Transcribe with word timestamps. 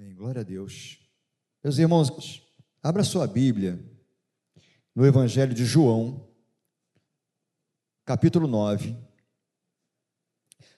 Amém. 0.00 0.14
Glória 0.14 0.42
a 0.42 0.44
Deus. 0.44 1.00
Meus 1.60 1.76
irmãos, 1.76 2.40
abra 2.80 3.02
sua 3.02 3.26
Bíblia 3.26 3.84
no 4.94 5.04
Evangelho 5.04 5.52
de 5.52 5.64
João, 5.64 6.24
capítulo 8.04 8.46
9, 8.46 8.96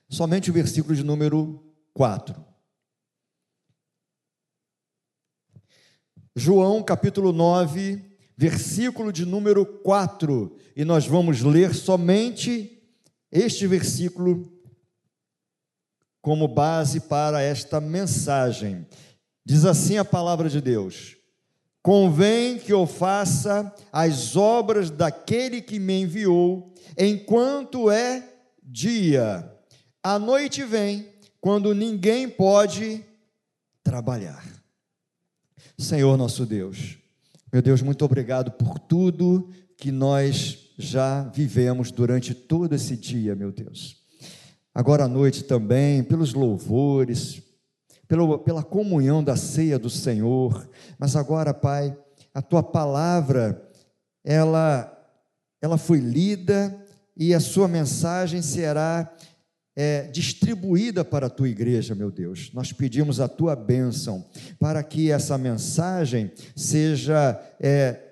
somente 0.08 0.48
o 0.48 0.54
versículo 0.54 0.96
de 0.96 1.04
número 1.04 1.62
4. 1.92 2.34
João, 6.34 6.82
capítulo 6.82 7.30
9, 7.30 8.02
versículo 8.38 9.12
de 9.12 9.26
número 9.26 9.66
4, 9.66 10.56
e 10.74 10.82
nós 10.82 11.06
vamos 11.06 11.42
ler 11.42 11.74
somente 11.74 12.90
este 13.30 13.66
versículo 13.66 14.50
como 16.23 16.48
base 16.48 17.00
para 17.00 17.42
esta 17.42 17.82
mensagem. 17.82 18.87
Diz 19.45 19.64
assim 19.64 19.98
a 19.98 20.04
palavra 20.04 20.48
de 20.48 20.60
Deus: 20.60 21.16
Convém 21.82 22.58
que 22.58 22.72
eu 22.72 22.86
faça 22.86 23.74
as 23.92 24.36
obras 24.36 24.90
daquele 24.90 25.60
que 25.60 25.78
me 25.78 26.02
enviou, 26.02 26.74
enquanto 26.98 27.90
é 27.90 28.22
dia. 28.62 29.50
A 30.02 30.18
noite 30.18 30.64
vem, 30.64 31.08
quando 31.40 31.74
ninguém 31.74 32.28
pode 32.28 33.04
trabalhar. 33.82 34.45
Senhor 35.78 36.16
nosso 36.16 36.45
Deus, 36.45 36.98
meu 37.52 37.62
Deus, 37.62 37.80
muito 37.80 38.04
obrigado 38.04 38.50
por 38.50 38.78
tudo 38.78 39.50
que 39.76 39.90
nós 39.90 40.59
já 40.78 41.22
vivemos 41.22 41.90
durante 41.90 42.34
todo 42.34 42.74
esse 42.74 42.96
dia, 42.96 43.34
meu 43.34 43.50
Deus 43.50 44.00
agora 44.74 45.04
à 45.04 45.09
noite 45.09 45.45
também, 45.45 46.02
pelos 46.02 46.32
louvores, 46.32 47.42
pelo, 48.10 48.41
pela 48.41 48.64
comunhão 48.64 49.23
da 49.23 49.37
ceia 49.37 49.78
do 49.78 49.88
Senhor, 49.88 50.68
mas 50.98 51.14
agora, 51.14 51.55
Pai, 51.55 51.96
a 52.34 52.42
tua 52.42 52.60
palavra, 52.60 53.71
ela, 54.24 54.93
ela 55.62 55.79
foi 55.79 56.01
lida 56.01 56.76
e 57.16 57.32
a 57.32 57.38
sua 57.38 57.68
mensagem 57.68 58.43
será 58.43 59.15
é, 59.76 60.09
distribuída 60.09 61.04
para 61.04 61.29
a 61.29 61.30
tua 61.30 61.49
igreja, 61.49 61.95
meu 61.95 62.10
Deus. 62.10 62.51
Nós 62.52 62.73
pedimos 62.73 63.21
a 63.21 63.29
tua 63.29 63.54
bênção 63.54 64.27
para 64.59 64.83
que 64.83 65.12
essa 65.12 65.39
mensagem 65.39 66.33
seja 66.56 67.41
é, 67.61 68.09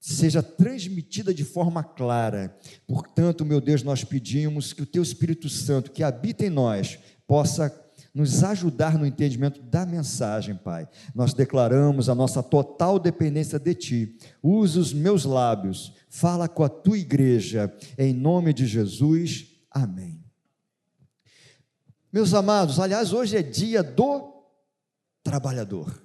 seja 0.00 0.42
transmitida 0.42 1.32
de 1.32 1.44
forma 1.44 1.84
clara. 1.84 2.52
Portanto, 2.84 3.44
meu 3.44 3.60
Deus, 3.60 3.84
nós 3.84 4.02
pedimos 4.02 4.72
que 4.72 4.82
o 4.82 4.86
Teu 4.86 5.04
Espírito 5.04 5.48
Santo, 5.48 5.92
que 5.92 6.02
habita 6.02 6.44
em 6.44 6.50
nós, 6.50 6.98
possa 7.28 7.70
nos 8.18 8.42
ajudar 8.42 8.98
no 8.98 9.06
entendimento 9.06 9.62
da 9.62 9.86
mensagem, 9.86 10.56
Pai. 10.56 10.88
Nós 11.14 11.32
declaramos 11.32 12.08
a 12.08 12.16
nossa 12.16 12.42
total 12.42 12.98
dependência 12.98 13.60
de 13.60 13.74
Ti. 13.76 14.18
Usa 14.42 14.80
os 14.80 14.92
meus 14.92 15.24
lábios, 15.24 15.94
fala 16.10 16.48
com 16.48 16.64
a 16.64 16.68
Tua 16.68 16.98
igreja, 16.98 17.72
em 17.96 18.12
nome 18.12 18.52
de 18.52 18.66
Jesus. 18.66 19.46
Amém. 19.70 20.20
Meus 22.12 22.34
amados, 22.34 22.80
aliás, 22.80 23.12
hoje 23.12 23.36
é 23.36 23.42
dia 23.42 23.84
do 23.84 24.34
trabalhador. 25.22 26.02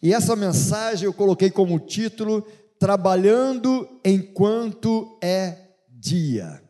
E 0.00 0.14
essa 0.14 0.34
mensagem 0.34 1.04
eu 1.04 1.12
coloquei 1.12 1.50
como 1.50 1.78
título 1.80 2.46
trabalhando 2.78 4.00
enquanto 4.02 5.18
é 5.22 5.68
dia. 5.86 6.62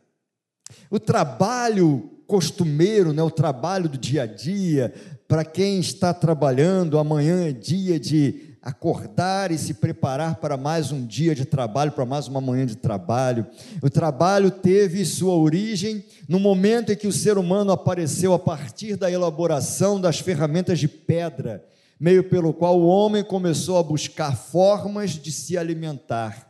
O 0.91 0.99
trabalho 0.99 2.14
costumeiro, 2.27 3.13
né, 3.13 3.21
o 3.23 3.31
trabalho 3.31 3.89
do 3.89 3.97
dia 3.97 4.23
a 4.23 4.25
dia, 4.25 4.93
para 5.27 5.43
quem 5.43 5.79
está 5.79 6.13
trabalhando, 6.13 6.97
amanhã 6.97 7.47
é 7.47 7.51
dia 7.51 7.99
de 7.99 8.55
acordar 8.61 9.51
e 9.51 9.57
se 9.57 9.75
preparar 9.75 10.35
para 10.37 10.57
mais 10.57 10.91
um 10.91 11.05
dia 11.05 11.35
de 11.35 11.45
trabalho, 11.45 11.91
para 11.91 12.05
mais 12.05 12.27
uma 12.27 12.41
manhã 12.41 12.65
de 12.65 12.75
trabalho. 12.75 13.45
O 13.81 13.89
trabalho 13.89 14.49
teve 14.49 15.05
sua 15.05 15.35
origem 15.35 16.03
no 16.27 16.39
momento 16.39 16.91
em 16.91 16.95
que 16.95 17.07
o 17.07 17.13
ser 17.13 17.37
humano 17.37 17.71
apareceu 17.71 18.33
a 18.33 18.39
partir 18.39 18.95
da 18.95 19.11
elaboração 19.11 20.01
das 20.01 20.19
ferramentas 20.19 20.79
de 20.79 20.87
pedra 20.87 21.63
meio 21.99 22.23
pelo 22.25 22.53
qual 22.53 22.79
o 22.79 22.87
homem 22.87 23.23
começou 23.23 23.77
a 23.77 23.83
buscar 23.83 24.35
formas 24.35 25.11
de 25.11 25.31
se 25.31 25.57
alimentar. 25.57 26.44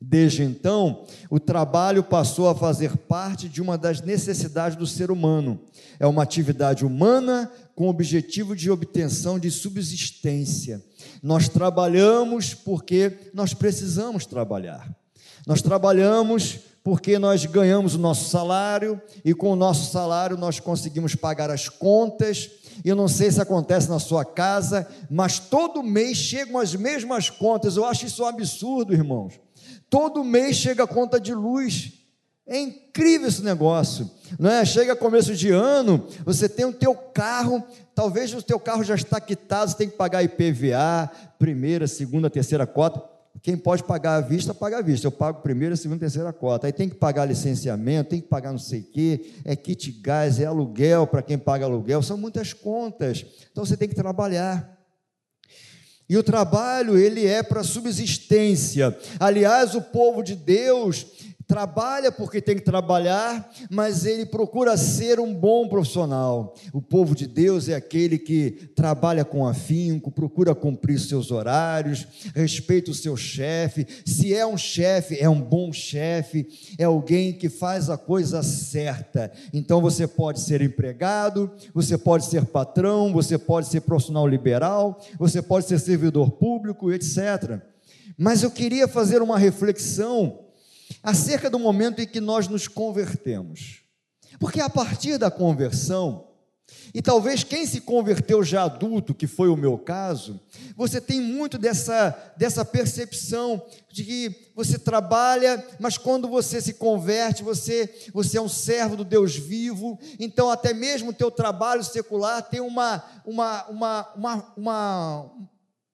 Desde 0.00 0.44
então, 0.44 1.04
o 1.28 1.40
trabalho 1.40 2.04
passou 2.04 2.48
a 2.48 2.54
fazer 2.54 2.96
parte 2.96 3.48
de 3.48 3.60
uma 3.60 3.76
das 3.76 4.00
necessidades 4.00 4.76
do 4.76 4.86
ser 4.86 5.10
humano. 5.10 5.60
É 5.98 6.06
uma 6.06 6.22
atividade 6.22 6.84
humana 6.84 7.50
com 7.74 7.86
o 7.86 7.90
objetivo 7.90 8.54
de 8.54 8.70
obtenção 8.70 9.38
de 9.38 9.50
subsistência. 9.50 10.82
Nós 11.20 11.48
trabalhamos 11.48 12.54
porque 12.54 13.18
nós 13.34 13.54
precisamos 13.54 14.24
trabalhar. 14.24 14.88
Nós 15.46 15.62
trabalhamos 15.62 16.60
porque 16.84 17.18
nós 17.18 17.44
ganhamos 17.44 17.96
o 17.96 17.98
nosso 17.98 18.30
salário 18.30 19.00
e 19.24 19.34
com 19.34 19.50
o 19.50 19.56
nosso 19.56 19.90
salário 19.90 20.36
nós 20.36 20.60
conseguimos 20.60 21.16
pagar 21.16 21.50
as 21.50 21.68
contas 21.68 22.50
eu 22.84 22.94
não 22.94 23.08
sei 23.08 23.30
se 23.30 23.40
acontece 23.40 23.88
na 23.88 23.98
sua 23.98 24.24
casa, 24.24 24.86
mas 25.10 25.38
todo 25.38 25.82
mês 25.82 26.16
chegam 26.16 26.58
as 26.58 26.74
mesmas 26.74 27.28
contas. 27.30 27.76
Eu 27.76 27.84
acho 27.84 28.06
isso 28.06 28.22
um 28.22 28.26
absurdo, 28.26 28.92
irmãos. 28.92 29.34
Todo 29.90 30.24
mês 30.24 30.56
chega 30.56 30.84
a 30.84 30.86
conta 30.86 31.20
de 31.20 31.34
luz. 31.34 31.92
É 32.46 32.58
incrível 32.58 33.28
esse 33.28 33.42
negócio, 33.42 34.10
não 34.38 34.50
é? 34.50 34.64
Chega 34.64 34.96
começo 34.96 35.34
de 35.34 35.50
ano, 35.50 36.06
você 36.24 36.48
tem 36.48 36.64
o 36.64 36.72
teu 36.72 36.94
carro, 36.94 37.62
talvez 37.94 38.32
o 38.32 38.42
teu 38.42 38.58
carro 38.58 38.82
já 38.82 38.94
está 38.94 39.20
quitado, 39.20 39.70
você 39.70 39.76
tem 39.76 39.90
que 39.90 39.98
pagar 39.98 40.22
IPVA, 40.22 41.10
primeira, 41.38 41.86
segunda, 41.86 42.30
terceira 42.30 42.66
cota. 42.66 43.02
Quem 43.42 43.56
pode 43.56 43.84
pagar 43.84 44.16
à 44.16 44.20
vista, 44.20 44.54
paga 44.54 44.78
à 44.78 44.82
vista. 44.82 45.06
Eu 45.06 45.12
pago 45.12 45.42
primeira, 45.42 45.76
segunda, 45.76 46.00
terceira 46.00 46.32
cota. 46.32 46.66
Aí 46.66 46.72
tem 46.72 46.88
que 46.88 46.94
pagar 46.94 47.24
licenciamento, 47.24 48.10
tem 48.10 48.20
que 48.20 48.28
pagar 48.28 48.50
não 48.50 48.58
sei 48.58 48.80
o 48.80 48.84
quê, 48.84 49.32
é 49.44 49.54
kit 49.54 49.92
gás, 49.92 50.40
é 50.40 50.46
aluguel 50.46 51.06
para 51.06 51.22
quem 51.22 51.38
paga 51.38 51.64
aluguel, 51.64 52.02
são 52.02 52.16
muitas 52.16 52.52
contas. 52.52 53.24
Então 53.52 53.64
você 53.64 53.76
tem 53.76 53.88
que 53.88 53.94
trabalhar. 53.94 54.77
E 56.08 56.16
o 56.16 56.22
trabalho, 56.22 56.96
ele 56.96 57.26
é 57.26 57.42
para 57.42 57.62
subsistência. 57.62 58.96
Aliás, 59.20 59.74
o 59.74 59.82
povo 59.82 60.22
de 60.22 60.34
Deus, 60.34 61.06
trabalha 61.48 62.12
porque 62.12 62.42
tem 62.42 62.56
que 62.56 62.62
trabalhar, 62.62 63.50
mas 63.70 64.04
ele 64.04 64.26
procura 64.26 64.76
ser 64.76 65.18
um 65.18 65.32
bom 65.32 65.66
profissional. 65.66 66.54
O 66.74 66.82
povo 66.82 67.14
de 67.16 67.26
Deus 67.26 67.70
é 67.70 67.74
aquele 67.74 68.18
que 68.18 68.50
trabalha 68.76 69.24
com 69.24 69.46
afinco, 69.46 70.10
procura 70.10 70.54
cumprir 70.54 71.00
seus 71.00 71.30
horários, 71.30 72.06
respeita 72.34 72.90
o 72.90 72.94
seu 72.94 73.16
chefe. 73.16 73.86
Se 74.04 74.34
é 74.34 74.46
um 74.46 74.58
chefe, 74.58 75.18
é 75.18 75.28
um 75.28 75.40
bom 75.40 75.72
chefe, 75.72 76.46
é 76.78 76.84
alguém 76.84 77.32
que 77.32 77.48
faz 77.48 77.88
a 77.88 77.96
coisa 77.96 78.42
certa. 78.42 79.32
Então 79.50 79.80
você 79.80 80.06
pode 80.06 80.40
ser 80.40 80.60
empregado, 80.60 81.50
você 81.72 81.96
pode 81.96 82.26
ser 82.26 82.44
patrão, 82.44 83.10
você 83.10 83.38
pode 83.38 83.68
ser 83.68 83.80
profissional 83.80 84.28
liberal, 84.28 85.00
você 85.18 85.40
pode 85.40 85.66
ser 85.66 85.78
servidor 85.78 86.32
público, 86.32 86.92
etc. 86.92 87.58
Mas 88.18 88.42
eu 88.42 88.50
queria 88.50 88.86
fazer 88.86 89.22
uma 89.22 89.38
reflexão 89.38 90.46
acerca 91.02 91.48
do 91.50 91.58
momento 91.58 92.00
em 92.00 92.06
que 92.06 92.20
nós 92.20 92.48
nos 92.48 92.68
convertemos. 92.68 93.82
Porque 94.38 94.60
a 94.60 94.70
partir 94.70 95.18
da 95.18 95.30
conversão, 95.30 96.28
e 96.92 97.00
talvez 97.00 97.42
quem 97.42 97.66
se 97.66 97.80
converteu 97.80 98.42
já 98.42 98.64
adulto, 98.64 99.14
que 99.14 99.26
foi 99.26 99.48
o 99.48 99.56
meu 99.56 99.78
caso, 99.78 100.40
você 100.76 101.00
tem 101.00 101.20
muito 101.20 101.56
dessa, 101.58 102.16
dessa 102.36 102.64
percepção 102.64 103.62
de 103.90 104.04
que 104.04 104.52
você 104.54 104.78
trabalha, 104.78 105.64
mas 105.78 105.96
quando 105.96 106.28
você 106.28 106.60
se 106.60 106.74
converte, 106.74 107.42
você, 107.42 107.92
você 108.12 108.38
é 108.38 108.40
um 108.40 108.48
servo 108.48 108.96
do 108.96 109.04
Deus 109.04 109.34
vivo, 109.36 109.98
então 110.18 110.50
até 110.50 110.74
mesmo 110.74 111.10
o 111.10 111.14
teu 111.14 111.30
trabalho 111.30 111.82
secular 111.82 112.42
tem 112.42 112.60
uma, 112.60 113.02
uma, 113.24 113.66
uma, 113.68 114.12
uma, 114.14 114.52
uma 114.56 115.30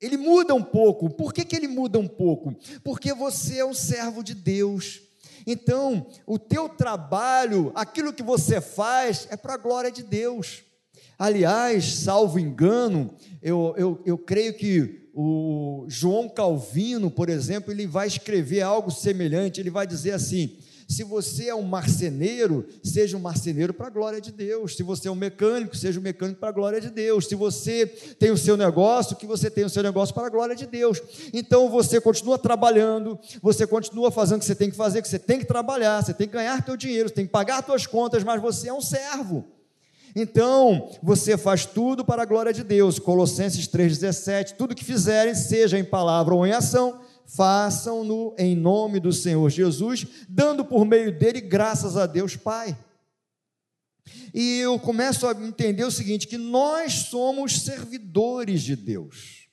ele 0.04 0.16
muda 0.16 0.54
um 0.54 0.62
pouco. 0.62 1.08
Por 1.10 1.32
que, 1.32 1.44
que 1.44 1.56
ele 1.56 1.68
muda 1.68 1.98
um 1.98 2.06
pouco? 2.06 2.54
Porque 2.82 3.12
você 3.14 3.58
é 3.58 3.64
um 3.64 3.74
servo 3.74 4.22
de 4.22 4.34
Deus. 4.34 5.00
Então, 5.46 6.06
o 6.26 6.38
teu 6.38 6.68
trabalho, 6.68 7.72
aquilo 7.74 8.12
que 8.12 8.22
você 8.22 8.60
faz, 8.60 9.26
é 9.30 9.36
para 9.36 9.54
a 9.54 9.58
glória 9.58 9.90
de 9.90 10.02
Deus. 10.02 10.62
Aliás, 11.18 11.84
salvo 11.84 12.38
engano, 12.38 13.14
eu, 13.40 13.74
eu, 13.76 14.02
eu 14.04 14.18
creio 14.18 14.54
que 14.54 15.08
o 15.14 15.84
João 15.86 16.28
Calvino, 16.28 17.10
por 17.10 17.28
exemplo, 17.28 17.72
ele 17.72 17.86
vai 17.86 18.08
escrever 18.08 18.62
algo 18.62 18.90
semelhante. 18.90 19.60
Ele 19.60 19.70
vai 19.70 19.86
dizer 19.86 20.12
assim: 20.12 20.56
se 20.88 21.02
você 21.02 21.48
é 21.48 21.54
um 21.54 21.62
marceneiro, 21.62 22.66
seja 22.82 23.16
um 23.16 23.20
marceneiro 23.20 23.72
para 23.72 23.86
a 23.86 23.90
glória 23.90 24.20
de 24.20 24.30
Deus. 24.30 24.76
Se 24.76 24.82
você 24.82 25.08
é 25.08 25.10
um 25.10 25.16
mecânico, 25.16 25.76
seja 25.76 25.98
um 25.98 26.02
mecânico 26.02 26.40
para 26.40 26.50
a 26.50 26.52
glória 26.52 26.80
de 26.80 26.90
Deus. 26.90 27.26
Se 27.26 27.34
você 27.34 27.86
tem 28.18 28.30
o 28.30 28.36
seu 28.36 28.56
negócio, 28.56 29.16
que 29.16 29.26
você 29.26 29.50
tenha 29.50 29.66
o 29.66 29.70
seu 29.70 29.82
negócio 29.82 30.14
para 30.14 30.26
a 30.26 30.30
glória 30.30 30.54
de 30.54 30.66
Deus. 30.66 31.00
Então 31.32 31.68
você 31.68 32.00
continua 32.00 32.38
trabalhando, 32.38 33.18
você 33.42 33.66
continua 33.66 34.10
fazendo 34.10 34.36
o 34.36 34.40
que 34.40 34.46
você 34.46 34.54
tem 34.54 34.70
que 34.70 34.76
fazer, 34.76 35.02
que 35.02 35.08
você 35.08 35.18
tem 35.18 35.38
que 35.38 35.46
trabalhar, 35.46 36.02
você 36.02 36.14
tem 36.14 36.26
que 36.26 36.34
ganhar 36.34 36.64
teu 36.64 36.76
dinheiro, 36.76 37.08
você 37.08 37.14
tem 37.14 37.26
que 37.26 37.32
pagar 37.32 37.64
suas 37.64 37.86
contas, 37.86 38.22
mas 38.22 38.40
você 38.40 38.68
é 38.68 38.72
um 38.72 38.80
servo. 38.80 39.44
Então, 40.16 40.90
você 41.02 41.36
faz 41.36 41.66
tudo 41.66 42.04
para 42.04 42.22
a 42.22 42.24
glória 42.24 42.52
de 42.52 42.62
Deus. 42.62 43.00
Colossenses 43.00 43.66
3,17. 43.66 44.52
Tudo 44.52 44.74
que 44.74 44.84
fizerem, 44.84 45.34
seja 45.34 45.76
em 45.76 45.84
palavra 45.84 46.34
ou 46.34 46.46
em 46.46 46.52
ação, 46.52 47.00
façam-no 47.26 48.34
em 48.38 48.54
nome 48.56 49.00
do 49.00 49.12
Senhor 49.12 49.48
Jesus, 49.50 50.06
dando 50.28 50.64
por 50.64 50.84
meio 50.84 51.16
dele 51.16 51.40
graças 51.40 51.96
a 51.96 52.06
Deus 52.06 52.36
Pai. 52.36 52.76
E 54.32 54.58
eu 54.58 54.78
começo 54.78 55.26
a 55.26 55.32
entender 55.32 55.84
o 55.84 55.90
seguinte: 55.90 56.26
que 56.26 56.38
nós 56.38 56.92
somos 56.92 57.62
servidores 57.62 58.62
de 58.62 58.76
Deus. 58.76 59.48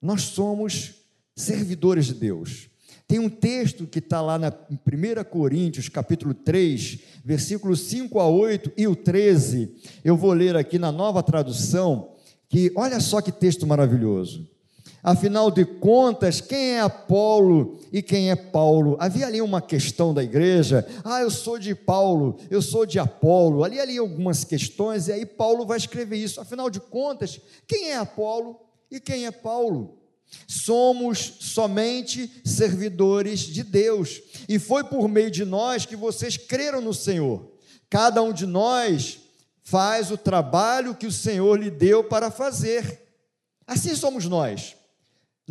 Nós 0.00 0.22
somos 0.22 0.94
servidores 1.36 2.06
de 2.06 2.14
Deus. 2.14 2.68
Tem 3.06 3.18
um 3.18 3.28
texto 3.28 3.86
que 3.86 3.98
está 3.98 4.20
lá 4.20 4.38
na, 4.38 4.52
em 4.70 4.74
1 4.74 5.24
Coríntios, 5.24 5.88
capítulo 5.88 6.32
3, 6.32 6.98
versículos 7.24 7.80
5 7.82 8.18
a 8.18 8.26
8 8.26 8.72
e 8.76 8.86
o 8.86 8.96
13. 8.96 9.76
Eu 10.02 10.16
vou 10.16 10.32
ler 10.32 10.56
aqui 10.56 10.78
na 10.78 10.90
nova 10.90 11.22
tradução, 11.22 12.16
que 12.48 12.72
olha 12.74 12.98
só 13.00 13.20
que 13.20 13.30
texto 13.30 13.66
maravilhoso. 13.66 14.51
Afinal 15.02 15.50
de 15.50 15.64
contas, 15.64 16.40
quem 16.40 16.74
é 16.74 16.80
Apolo 16.80 17.80
e 17.92 18.00
quem 18.00 18.30
é 18.30 18.36
Paulo? 18.36 18.96
Havia 19.00 19.26
ali 19.26 19.42
uma 19.42 19.60
questão 19.60 20.14
da 20.14 20.22
igreja. 20.22 20.86
Ah, 21.02 21.20
eu 21.20 21.30
sou 21.30 21.58
de 21.58 21.74
Paulo, 21.74 22.38
eu 22.48 22.62
sou 22.62 22.86
de 22.86 23.00
Apolo. 23.00 23.64
Ali 23.64 23.80
ali 23.80 23.98
algumas 23.98 24.44
questões 24.44 25.08
e 25.08 25.12
aí 25.12 25.26
Paulo 25.26 25.66
vai 25.66 25.76
escrever 25.76 26.18
isso. 26.18 26.40
Afinal 26.40 26.70
de 26.70 26.78
contas, 26.78 27.40
quem 27.66 27.90
é 27.90 27.96
Apolo 27.96 28.60
e 28.88 29.00
quem 29.00 29.26
é 29.26 29.32
Paulo? 29.32 29.98
Somos 30.46 31.18
somente 31.40 32.30
servidores 32.44 33.40
de 33.40 33.62
Deus, 33.62 34.22
e 34.48 34.58
foi 34.58 34.82
por 34.82 35.06
meio 35.08 35.30
de 35.30 35.44
nós 35.44 35.84
que 35.84 35.94
vocês 35.96 36.38
creram 36.38 36.80
no 36.80 36.94
Senhor. 36.94 37.52
Cada 37.90 38.22
um 38.22 38.32
de 38.32 38.46
nós 38.46 39.18
faz 39.62 40.10
o 40.10 40.16
trabalho 40.16 40.94
que 40.94 41.06
o 41.06 41.12
Senhor 41.12 41.60
lhe 41.60 41.70
deu 41.70 42.04
para 42.04 42.30
fazer. 42.30 43.02
Assim 43.66 43.94
somos 43.94 44.24
nós. 44.26 44.74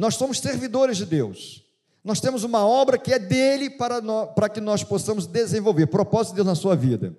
Nós 0.02 0.16
somos 0.16 0.40
servidores 0.40 0.98
de 0.98 1.06
Deus. 1.06 1.64
Nós 2.04 2.20
temos 2.20 2.44
uma 2.44 2.66
obra 2.66 2.98
que 2.98 3.14
é 3.14 3.20
dele 3.20 3.70
para, 3.70 4.02
para 4.30 4.50
que 4.50 4.60
nós 4.60 4.84
possamos 4.84 5.28
desenvolver. 5.28 5.86
Propósito 5.86 6.32
de 6.32 6.38
Deus 6.38 6.48
na 6.48 6.56
sua 6.56 6.76
vida. 6.76 7.16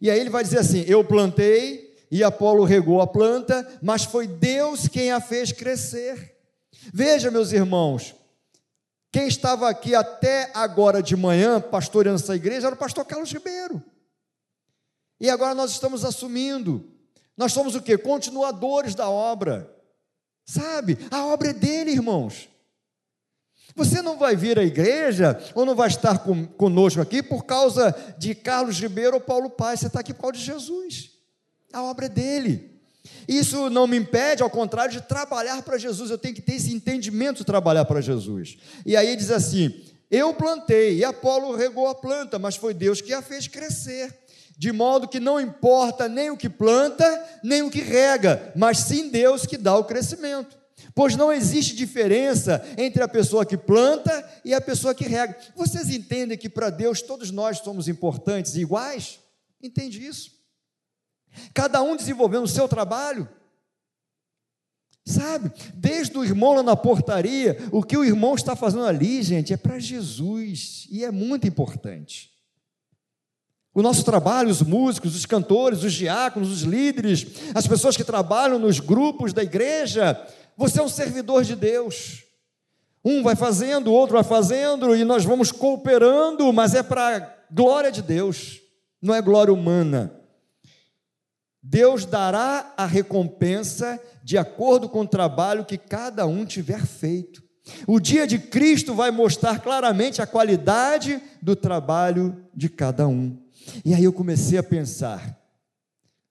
E 0.00 0.10
aí 0.10 0.18
ele 0.18 0.30
vai 0.30 0.42
dizer 0.42 0.58
assim: 0.58 0.82
Eu 0.88 1.04
plantei 1.04 1.94
e 2.10 2.24
Apolo 2.24 2.64
regou 2.64 3.02
a 3.02 3.06
planta, 3.06 3.78
mas 3.82 4.04
foi 4.04 4.26
Deus 4.26 4.88
quem 4.88 5.12
a 5.12 5.20
fez 5.20 5.52
crescer. 5.52 6.34
Veja, 6.94 7.30
meus 7.30 7.52
irmãos, 7.52 8.14
quem 9.12 9.28
estava 9.28 9.68
aqui 9.68 9.94
até 9.94 10.50
agora 10.54 11.02
de 11.02 11.14
manhã 11.14 11.60
pastoreando 11.60 12.22
essa 12.22 12.34
igreja 12.34 12.68
era 12.68 12.74
o 12.74 12.78
pastor 12.78 13.04
Carlos 13.04 13.30
Ribeiro. 13.30 13.82
E 15.20 15.28
agora 15.28 15.54
nós 15.54 15.72
estamos 15.72 16.06
assumindo. 16.06 16.90
Nós 17.36 17.52
somos 17.52 17.74
o 17.74 17.82
que? 17.82 17.98
Continuadores 17.98 18.94
da 18.94 19.10
obra. 19.10 19.76
Sabe? 20.48 20.96
A 21.10 21.26
obra 21.26 21.50
é 21.50 21.52
dele, 21.52 21.90
irmãos. 21.90 22.48
Você 23.76 24.00
não 24.00 24.16
vai 24.16 24.34
vir 24.34 24.58
à 24.58 24.64
igreja 24.64 25.38
ou 25.54 25.66
não 25.66 25.74
vai 25.74 25.88
estar 25.88 26.20
com, 26.20 26.46
conosco 26.46 27.02
aqui 27.02 27.22
por 27.22 27.44
causa 27.44 27.94
de 28.16 28.34
Carlos 28.34 28.80
Ribeiro 28.80 29.16
ou 29.16 29.20
Paulo 29.20 29.50
Paz. 29.50 29.80
Você 29.80 29.88
está 29.88 30.00
aqui 30.00 30.14
por 30.14 30.22
causa 30.22 30.38
de 30.38 30.44
Jesus. 30.44 31.10
A 31.70 31.82
obra 31.82 32.06
é 32.06 32.08
dele. 32.08 32.80
Isso 33.28 33.68
não 33.68 33.86
me 33.86 33.98
impede, 33.98 34.42
ao 34.42 34.48
contrário, 34.48 34.90
de 34.90 35.02
trabalhar 35.02 35.60
para 35.60 35.76
Jesus. 35.76 36.10
Eu 36.10 36.16
tenho 36.16 36.34
que 36.34 36.40
ter 36.40 36.54
esse 36.54 36.72
entendimento 36.72 37.38
de 37.38 37.44
trabalhar 37.44 37.84
para 37.84 38.00
Jesus. 38.00 38.56
E 38.86 38.96
aí 38.96 39.14
diz 39.16 39.30
assim: 39.30 39.84
Eu 40.10 40.32
plantei 40.32 40.96
e 40.96 41.04
Apolo 41.04 41.54
regou 41.54 41.88
a 41.88 41.94
planta, 41.94 42.38
mas 42.38 42.56
foi 42.56 42.72
Deus 42.72 43.02
que 43.02 43.12
a 43.12 43.20
fez 43.20 43.46
crescer 43.46 44.16
de 44.58 44.72
modo 44.72 45.06
que 45.06 45.20
não 45.20 45.40
importa 45.40 46.08
nem 46.08 46.30
o 46.30 46.36
que 46.36 46.48
planta, 46.48 47.40
nem 47.44 47.62
o 47.62 47.70
que 47.70 47.80
rega, 47.80 48.52
mas 48.56 48.78
sim 48.78 49.08
Deus 49.08 49.46
que 49.46 49.56
dá 49.56 49.76
o 49.76 49.84
crescimento. 49.84 50.58
Pois 50.96 51.14
não 51.14 51.32
existe 51.32 51.76
diferença 51.76 52.64
entre 52.76 53.00
a 53.00 53.06
pessoa 53.06 53.46
que 53.46 53.56
planta 53.56 54.28
e 54.44 54.52
a 54.52 54.60
pessoa 54.60 54.92
que 54.92 55.04
rega. 55.04 55.38
Vocês 55.54 55.90
entendem 55.90 56.36
que 56.36 56.48
para 56.48 56.70
Deus 56.70 57.00
todos 57.00 57.30
nós 57.30 57.58
somos 57.58 57.86
importantes 57.86 58.56
e 58.56 58.62
iguais? 58.62 59.20
Entende 59.62 60.04
isso? 60.04 60.32
Cada 61.54 61.80
um 61.80 61.94
desenvolvendo 61.94 62.44
o 62.44 62.48
seu 62.48 62.66
trabalho. 62.66 63.28
Sabe, 65.06 65.52
desde 65.72 66.18
o 66.18 66.24
irmão 66.24 66.54
lá 66.54 66.62
na 66.64 66.76
portaria, 66.76 67.56
o 67.70 67.82
que 67.82 67.96
o 67.96 68.04
irmão 68.04 68.34
está 68.34 68.56
fazendo 68.56 68.84
ali, 68.84 69.22
gente, 69.22 69.52
é 69.52 69.56
para 69.56 69.78
Jesus 69.78 70.86
e 70.90 71.04
é 71.04 71.10
muito 71.12 71.46
importante. 71.46 72.37
O 73.78 73.82
nosso 73.82 74.02
trabalho, 74.02 74.50
os 74.50 74.60
músicos, 74.60 75.14
os 75.14 75.24
cantores, 75.24 75.84
os 75.84 75.92
diáconos, 75.92 76.50
os 76.50 76.62
líderes, 76.62 77.24
as 77.54 77.64
pessoas 77.64 77.96
que 77.96 78.02
trabalham 78.02 78.58
nos 78.58 78.80
grupos 78.80 79.32
da 79.32 79.40
igreja, 79.40 80.20
você 80.56 80.80
é 80.80 80.82
um 80.82 80.88
servidor 80.88 81.44
de 81.44 81.54
Deus. 81.54 82.24
Um 83.04 83.22
vai 83.22 83.36
fazendo, 83.36 83.86
o 83.86 83.92
outro 83.92 84.14
vai 84.14 84.24
fazendo, 84.24 84.96
e 84.96 85.04
nós 85.04 85.24
vamos 85.24 85.52
cooperando, 85.52 86.52
mas 86.52 86.74
é 86.74 86.82
para 86.82 87.36
glória 87.52 87.92
de 87.92 88.02
Deus, 88.02 88.60
não 89.00 89.14
é 89.14 89.22
glória 89.22 89.54
humana. 89.54 90.12
Deus 91.62 92.04
dará 92.04 92.74
a 92.76 92.84
recompensa 92.84 94.02
de 94.24 94.36
acordo 94.36 94.88
com 94.88 95.02
o 95.02 95.08
trabalho 95.08 95.64
que 95.64 95.78
cada 95.78 96.26
um 96.26 96.44
tiver 96.44 96.84
feito. 96.84 97.40
O 97.86 98.00
dia 98.00 98.26
de 98.26 98.40
Cristo 98.40 98.92
vai 98.92 99.12
mostrar 99.12 99.60
claramente 99.60 100.20
a 100.20 100.26
qualidade 100.26 101.22
do 101.40 101.54
trabalho 101.54 102.44
de 102.52 102.68
cada 102.68 103.06
um. 103.06 103.46
E 103.84 103.94
aí 103.94 104.04
eu 104.04 104.12
comecei 104.12 104.58
a 104.58 104.62
pensar 104.62 105.38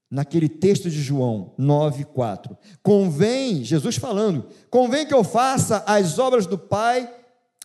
naquele 0.10 0.48
texto 0.48 0.90
de 0.90 1.02
João 1.02 1.54
9:4. 1.58 2.58
Convém, 2.82 3.64
Jesus 3.64 3.98
falando, 3.98 4.48
convém 4.70 5.06
que 5.06 5.14
eu 5.14 5.24
faça 5.24 5.84
as 5.86 6.18
obras 6.18 6.46
do 6.46 6.58
Pai, 6.58 7.14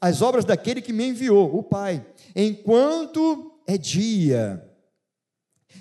as 0.00 0.20
obras 0.22 0.44
daquele 0.44 0.82
que 0.82 0.92
me 0.92 1.08
enviou, 1.08 1.56
o 1.56 1.62
Pai, 1.62 2.04
enquanto 2.34 3.52
é 3.66 3.78
dia. 3.78 4.68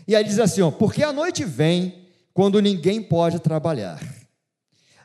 E 0.08 0.16
aí 0.16 0.24
diz 0.24 0.40
assim, 0.40 0.62
ó, 0.62 0.72
porque 0.72 1.04
a 1.04 1.12
noite 1.12 1.44
vem 1.44 2.06
quando 2.34 2.62
ninguém 2.62 3.02
pode 3.02 3.40
trabalhar. 3.40 4.00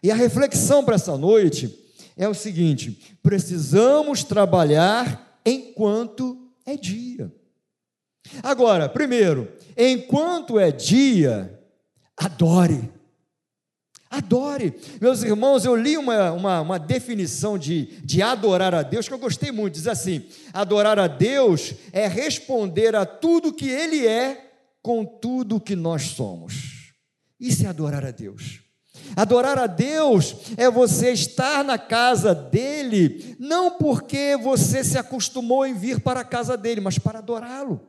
E 0.03 0.11
a 0.11 0.15
reflexão 0.15 0.85
para 0.85 0.95
essa 0.95 1.17
noite 1.17 1.75
é 2.17 2.29
o 2.29 2.35
seguinte: 2.35 3.19
precisamos 3.23 4.23
trabalhar 4.23 5.41
enquanto 5.45 6.51
é 6.65 6.77
dia. 6.77 7.33
Agora, 8.43 8.89
primeiro, 8.89 9.53
enquanto 9.77 10.59
é 10.59 10.71
dia, 10.71 11.59
adore. 12.17 12.91
Adore. 14.09 14.75
Meus 15.01 15.23
irmãos, 15.23 15.65
eu 15.65 15.75
li 15.75 15.97
uma, 15.99 16.33
uma, 16.33 16.61
uma, 16.61 16.79
definição 16.79 17.59
de, 17.59 17.87
de 18.03 18.23
adorar 18.23 18.75
a 18.75 18.83
Deus 18.83 19.09
que 19.09 19.13
eu 19.13 19.19
gostei 19.19 19.51
muito. 19.51 19.75
Diz 19.75 19.87
assim: 19.87 20.25
adorar 20.53 20.99
a 20.99 21.07
Deus 21.07 21.75
é 21.93 22.07
responder 22.07 22.95
a 22.95 23.05
tudo 23.05 23.53
que 23.53 23.69
Ele 23.69 24.07
é 24.07 24.53
com 24.81 25.05
tudo 25.05 25.61
que 25.61 25.75
nós 25.75 26.03
somos. 26.03 26.93
Isso 27.39 27.67
é 27.67 27.69
adorar 27.69 28.05
a 28.05 28.13
Deus. 28.13 28.61
Adorar 29.15 29.59
a 29.59 29.67
Deus 29.67 30.37
é 30.57 30.71
você 30.71 31.13
estar 31.13 31.65
na 31.65 31.79
casa 31.79 32.35
dele, 32.35 33.37
não 33.39 33.73
porque 33.73 34.37
você 34.37 34.83
se 34.83 34.97
acostumou 34.97 35.67
em 35.67 35.75
vir 35.75 36.01
para 36.01 36.21
a 36.21 36.25
casa 36.25 36.57
dele, 36.57 36.81
mas 36.81 36.99
para 36.99 37.19
adorá-lo. 37.19 37.81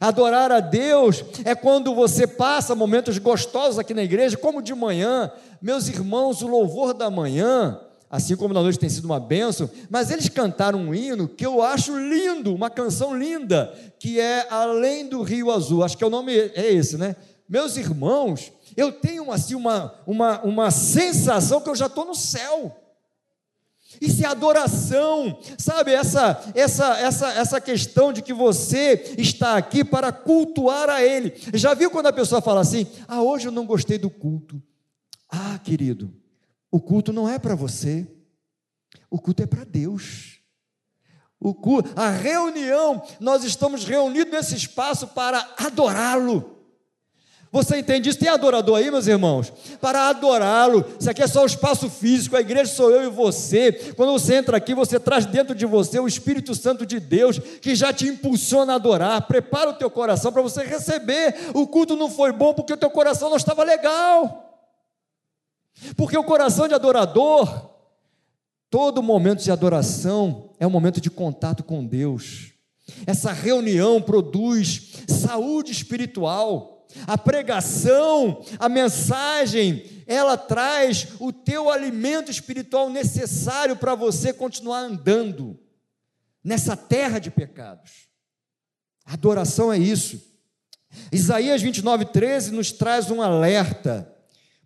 Adorar 0.00 0.50
a 0.52 0.60
Deus 0.60 1.24
é 1.44 1.54
quando 1.54 1.94
você 1.94 2.26
passa 2.26 2.74
momentos 2.74 3.18
gostosos 3.18 3.78
aqui 3.78 3.94
na 3.94 4.02
igreja, 4.02 4.36
como 4.36 4.62
de 4.62 4.74
manhã. 4.74 5.30
Meus 5.62 5.88
irmãos, 5.88 6.42
o 6.42 6.46
louvor 6.46 6.92
da 6.92 7.10
manhã, 7.10 7.80
assim 8.10 8.36
como 8.36 8.52
na 8.52 8.62
noite 8.62 8.78
tem 8.78 8.88
sido 8.88 9.06
uma 9.06 9.20
bênção, 9.20 9.70
mas 9.88 10.10
eles 10.10 10.28
cantaram 10.28 10.78
um 10.78 10.94
hino 10.94 11.28
que 11.28 11.46
eu 11.46 11.62
acho 11.62 11.96
lindo, 11.96 12.54
uma 12.54 12.70
canção 12.70 13.16
linda, 13.16 13.72
que 13.98 14.20
é 14.20 14.46
Além 14.50 15.08
do 15.08 15.22
Rio 15.22 15.50
Azul. 15.50 15.84
Acho 15.84 15.96
que 15.96 16.04
é 16.04 16.06
o 16.06 16.10
nome 16.10 16.36
é 16.36 16.72
esse, 16.72 16.96
né? 16.96 17.16
Meus 17.48 17.76
irmãos, 17.76 18.52
eu 18.76 18.90
tenho 18.90 19.30
assim 19.30 19.54
uma, 19.54 19.94
uma, 20.06 20.40
uma 20.42 20.70
sensação 20.70 21.60
que 21.60 21.68
eu 21.68 21.76
já 21.76 21.86
estou 21.86 22.04
no 22.04 22.14
céu. 22.14 22.74
Isso 24.00 24.22
é 24.22 24.26
adoração, 24.26 25.38
sabe? 25.58 25.92
Essa, 25.92 26.42
essa, 26.54 26.98
essa, 26.98 27.32
essa 27.32 27.60
questão 27.60 28.12
de 28.12 28.22
que 28.22 28.32
você 28.32 29.14
está 29.18 29.56
aqui 29.56 29.84
para 29.84 30.12
cultuar 30.12 30.88
a 30.88 31.02
Ele. 31.02 31.34
Já 31.54 31.74
viu 31.74 31.90
quando 31.90 32.06
a 32.06 32.12
pessoa 32.12 32.40
fala 32.40 32.60
assim: 32.60 32.86
Ah, 33.08 33.22
hoje 33.22 33.48
eu 33.48 33.52
não 33.52 33.66
gostei 33.66 33.98
do 33.98 34.10
culto. 34.10 34.62
Ah, 35.28 35.58
querido, 35.62 36.12
o 36.70 36.80
culto 36.80 37.12
não 37.12 37.28
é 37.28 37.38
para 37.38 37.54
você, 37.54 38.06
o 39.10 39.18
culto 39.18 39.42
é 39.42 39.46
para 39.46 39.64
Deus. 39.64 40.34
O 41.40 41.52
culto, 41.52 41.90
a 41.94 42.08
reunião, 42.08 43.02
nós 43.20 43.44
estamos 43.44 43.84
reunidos 43.84 44.32
nesse 44.32 44.56
espaço 44.56 45.08
para 45.08 45.46
adorá-lo. 45.58 46.63
Você 47.54 47.78
entende 47.78 48.08
isso? 48.08 48.18
Tem 48.18 48.28
adorador 48.28 48.78
aí, 48.78 48.90
meus 48.90 49.06
irmãos? 49.06 49.52
Para 49.80 50.08
adorá-lo. 50.08 50.84
Isso 50.98 51.08
aqui 51.08 51.22
é 51.22 51.26
só 51.28 51.44
o 51.44 51.46
espaço 51.46 51.88
físico, 51.88 52.34
a 52.34 52.40
igreja 52.40 52.74
sou 52.74 52.90
eu 52.90 53.04
e 53.04 53.08
você. 53.08 53.70
Quando 53.94 54.10
você 54.10 54.34
entra 54.34 54.56
aqui, 54.56 54.74
você 54.74 54.98
traz 54.98 55.24
dentro 55.24 55.54
de 55.54 55.64
você 55.64 56.00
o 56.00 56.08
Espírito 56.08 56.52
Santo 56.52 56.84
de 56.84 56.98
Deus, 56.98 57.38
que 57.38 57.76
já 57.76 57.92
te 57.92 58.08
impulsiona 58.08 58.72
a 58.72 58.74
adorar. 58.74 59.28
Prepara 59.28 59.70
o 59.70 59.74
teu 59.74 59.88
coração 59.88 60.32
para 60.32 60.42
você 60.42 60.64
receber. 60.64 61.52
O 61.54 61.64
culto 61.64 61.94
não 61.94 62.10
foi 62.10 62.32
bom 62.32 62.52
porque 62.52 62.72
o 62.72 62.76
teu 62.76 62.90
coração 62.90 63.30
não 63.30 63.36
estava 63.36 63.62
legal. 63.62 64.66
Porque 65.96 66.18
o 66.18 66.24
coração 66.24 66.66
de 66.66 66.74
adorador, 66.74 67.70
todo 68.68 69.00
momento 69.00 69.44
de 69.44 69.52
adoração 69.52 70.50
é 70.58 70.66
um 70.66 70.70
momento 70.70 71.00
de 71.00 71.08
contato 71.08 71.62
com 71.62 71.86
Deus. 71.86 72.50
Essa 73.06 73.30
reunião 73.30 74.02
produz 74.02 74.94
saúde 75.06 75.70
espiritual 75.70 76.73
a 77.06 77.18
pregação, 77.18 78.44
a 78.58 78.68
mensagem, 78.68 79.84
ela 80.06 80.36
traz 80.36 81.08
o 81.18 81.32
teu 81.32 81.70
alimento 81.70 82.30
espiritual 82.30 82.88
necessário 82.90 83.76
para 83.76 83.94
você 83.94 84.32
continuar 84.32 84.80
andando 84.80 85.58
nessa 86.42 86.76
terra 86.76 87.18
de 87.18 87.30
pecados. 87.30 88.08
A 89.04 89.14
adoração 89.14 89.72
é 89.72 89.78
isso. 89.78 90.20
Isaías 91.10 91.60
29, 91.60 92.06
13 92.06 92.52
nos 92.52 92.72
traz 92.72 93.10
um 93.10 93.20
alerta, 93.20 94.10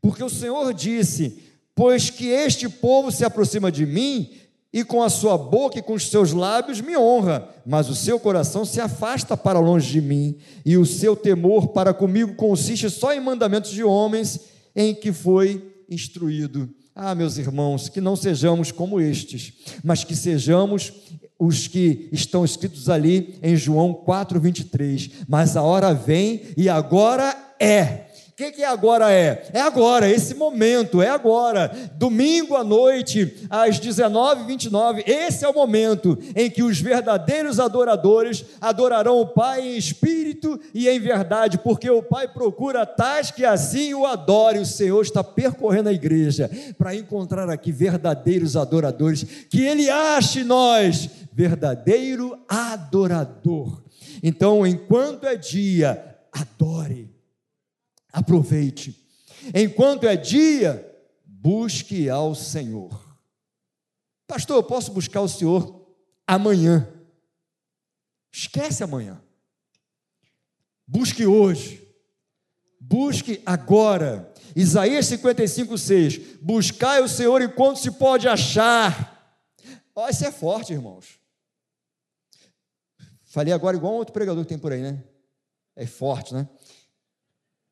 porque 0.00 0.22
o 0.22 0.28
Senhor 0.28 0.72
disse: 0.74 1.42
Pois 1.74 2.10
que 2.10 2.28
este 2.28 2.68
povo 2.68 3.10
se 3.10 3.24
aproxima 3.24 3.72
de 3.72 3.86
mim, 3.86 4.38
e 4.72 4.84
com 4.84 5.02
a 5.02 5.08
sua 5.08 5.38
boca 5.38 5.78
e 5.78 5.82
com 5.82 5.94
os 5.94 6.08
seus 6.08 6.32
lábios 6.32 6.80
me 6.80 6.96
honra, 6.96 7.48
mas 7.64 7.88
o 7.88 7.94
seu 7.94 8.20
coração 8.20 8.64
se 8.64 8.80
afasta 8.80 9.36
para 9.36 9.58
longe 9.58 9.90
de 9.90 10.00
mim, 10.00 10.36
e 10.64 10.76
o 10.76 10.84
seu 10.84 11.16
temor 11.16 11.68
para 11.68 11.94
comigo 11.94 12.34
consiste 12.34 12.90
só 12.90 13.12
em 13.12 13.20
mandamentos 13.20 13.70
de 13.70 13.82
homens 13.82 14.40
em 14.76 14.94
que 14.94 15.12
foi 15.12 15.84
instruído. 15.88 16.68
Ah, 16.94 17.14
meus 17.14 17.38
irmãos, 17.38 17.88
que 17.88 18.00
não 18.00 18.16
sejamos 18.16 18.72
como 18.72 19.00
estes, 19.00 19.52
mas 19.84 20.04
que 20.04 20.16
sejamos 20.16 20.92
os 21.38 21.68
que 21.68 22.08
estão 22.10 22.44
escritos 22.44 22.90
ali 22.90 23.38
em 23.42 23.54
João 23.54 23.94
4:23. 23.94 25.10
Mas 25.28 25.56
a 25.56 25.62
hora 25.62 25.94
vem 25.94 26.42
e 26.56 26.68
agora 26.68 27.54
é 27.60 28.07
que, 28.38 28.52
que 28.52 28.62
agora 28.62 29.12
é? 29.12 29.50
É 29.52 29.60
agora, 29.60 30.08
esse 30.08 30.32
momento, 30.32 31.02
é 31.02 31.08
agora. 31.08 31.72
Domingo 31.96 32.54
à 32.54 32.62
noite, 32.62 33.48
às 33.50 33.80
19h29, 33.80 35.02
esse 35.08 35.44
é 35.44 35.48
o 35.48 35.52
momento 35.52 36.16
em 36.36 36.48
que 36.48 36.62
os 36.62 36.80
verdadeiros 36.80 37.58
adoradores 37.58 38.44
adorarão 38.60 39.20
o 39.20 39.26
Pai 39.26 39.62
em 39.62 39.76
espírito 39.76 40.56
e 40.72 40.88
em 40.88 41.00
verdade, 41.00 41.58
porque 41.58 41.90
o 41.90 42.00
Pai 42.00 42.28
procura 42.28 42.86
tais 42.86 43.32
que 43.32 43.44
assim 43.44 43.92
o 43.92 44.06
adore. 44.06 44.60
O 44.60 44.66
Senhor 44.66 45.02
está 45.02 45.24
percorrendo 45.24 45.88
a 45.88 45.92
igreja 45.92 46.48
para 46.78 46.94
encontrar 46.94 47.50
aqui 47.50 47.72
verdadeiros 47.72 48.56
adoradores, 48.56 49.24
que 49.50 49.62
Ele 49.62 49.90
ache 49.90 50.44
nós 50.44 51.10
verdadeiro 51.32 52.38
adorador. 52.48 53.82
Então, 54.22 54.64
enquanto 54.64 55.26
é 55.26 55.34
dia, 55.34 56.16
adore 56.32 57.07
aproveite. 58.12 59.08
Enquanto 59.54 60.06
é 60.06 60.16
dia, 60.16 60.84
busque 61.24 62.08
ao 62.08 62.34
Senhor. 62.34 63.08
Pastor, 64.26 64.56
eu 64.56 64.62
posso 64.62 64.92
buscar 64.92 65.20
o 65.22 65.28
Senhor 65.28 65.86
amanhã. 66.26 66.86
Esquece 68.30 68.82
amanhã. 68.84 69.20
Busque 70.86 71.26
hoje. 71.26 71.86
Busque 72.80 73.42
agora. 73.44 74.32
Isaías 74.54 75.06
55, 75.06 75.76
6. 75.76 76.18
Buscai 76.40 77.02
o 77.02 77.08
Senhor 77.08 77.42
enquanto 77.42 77.78
se 77.78 77.90
pode 77.90 78.28
achar. 78.28 79.16
Oh, 79.94 80.08
isso 80.08 80.24
é 80.24 80.32
forte, 80.32 80.72
irmãos. 80.72 81.18
Falei 83.24 83.52
agora 83.52 83.76
igual 83.76 83.92
um 83.92 83.96
outro 83.96 84.12
pregador 84.14 84.42
que 84.42 84.48
tem 84.48 84.58
por 84.58 84.72
aí, 84.72 84.80
né? 84.80 85.02
É 85.76 85.86
forte, 85.86 86.32
né? 86.32 86.48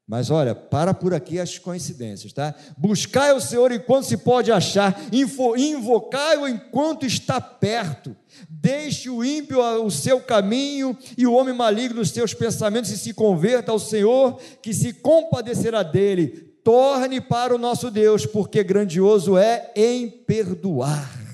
Mas 0.09 0.31
olha, 0.31 0.55
para 0.55 0.95
por 0.95 1.13
aqui 1.13 1.41
as 1.41 1.59
coincidências, 1.59 2.33
tá? 2.33 2.55
Buscai 2.79 3.33
o 3.33 3.41
Senhor 3.41 3.73
enquanto 3.73 4.05
se 4.05 4.17
pode 4.17 4.53
achar, 4.53 4.97
invocai-o 5.13 6.47
enquanto 6.47 7.05
está 7.05 7.41
perto. 7.41 8.15
Deixe 8.49 9.11
o 9.11 9.25
ímpio 9.25 9.61
o 9.85 9.91
seu 9.91 10.21
caminho 10.21 10.97
e 11.19 11.27
o 11.27 11.33
homem 11.33 11.53
maligno 11.53 12.01
os 12.01 12.11
seus 12.11 12.33
pensamentos 12.33 12.91
e 12.93 12.99
se 12.99 13.13
converta 13.13 13.73
ao 13.73 13.81
Senhor, 13.81 14.41
que 14.63 14.73
se 14.73 14.93
compadecerá 14.93 15.83
dele. 15.83 16.29
Torne 16.63 17.21
para 17.21 17.55
o 17.55 17.59
nosso 17.59 17.91
Deus, 17.91 18.25
porque 18.25 18.63
grandioso 18.63 19.37
é 19.37 19.73
em 19.75 20.09
perdoar. 20.09 21.27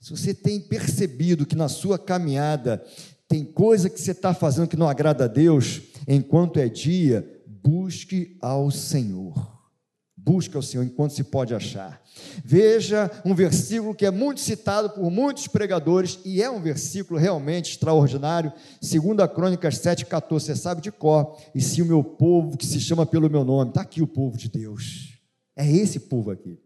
Se 0.00 0.10
você 0.10 0.34
tem 0.34 0.60
percebido 0.60 1.46
que 1.46 1.54
na 1.54 1.68
sua 1.68 1.96
caminhada 1.96 2.84
tem 3.28 3.44
coisa 3.44 3.88
que 3.88 4.00
você 4.00 4.10
está 4.10 4.34
fazendo 4.34 4.66
que 4.66 4.76
não 4.76 4.88
agrada 4.88 5.26
a 5.26 5.28
Deus, 5.28 5.80
enquanto 6.06 6.58
é 6.58 6.68
dia, 6.68 7.26
busque 7.46 8.36
ao 8.40 8.70
Senhor. 8.70 9.60
Busque 10.16 10.54
ao 10.54 10.62
Senhor 10.62 10.84
enquanto 10.84 11.12
se 11.12 11.24
pode 11.24 11.54
achar. 11.54 12.02
Veja 12.44 13.10
um 13.24 13.34
versículo 13.34 13.94
que 13.94 14.04
é 14.04 14.10
muito 14.10 14.40
citado 14.40 14.90
por 14.90 15.10
muitos 15.10 15.46
pregadores 15.48 16.18
e 16.24 16.42
é 16.42 16.50
um 16.50 16.60
versículo 16.60 17.18
realmente 17.18 17.70
extraordinário. 17.70 18.52
2 18.82 19.32
Crônicas 19.34 19.76
7,14. 19.76 20.28
Você 20.28 20.54
sabe 20.54 20.82
de 20.82 20.92
cor. 20.92 21.38
E 21.54 21.60
se 21.60 21.80
o 21.80 21.86
meu 21.86 22.04
povo, 22.04 22.58
que 22.58 22.66
se 22.66 22.78
chama 22.78 23.06
pelo 23.06 23.30
meu 23.30 23.44
nome, 23.44 23.70
está 23.70 23.80
aqui 23.80 24.02
o 24.02 24.06
povo 24.06 24.36
de 24.36 24.50
Deus. 24.50 25.18
É 25.56 25.66
esse 25.66 26.00
povo 26.00 26.30
aqui. 26.30 26.58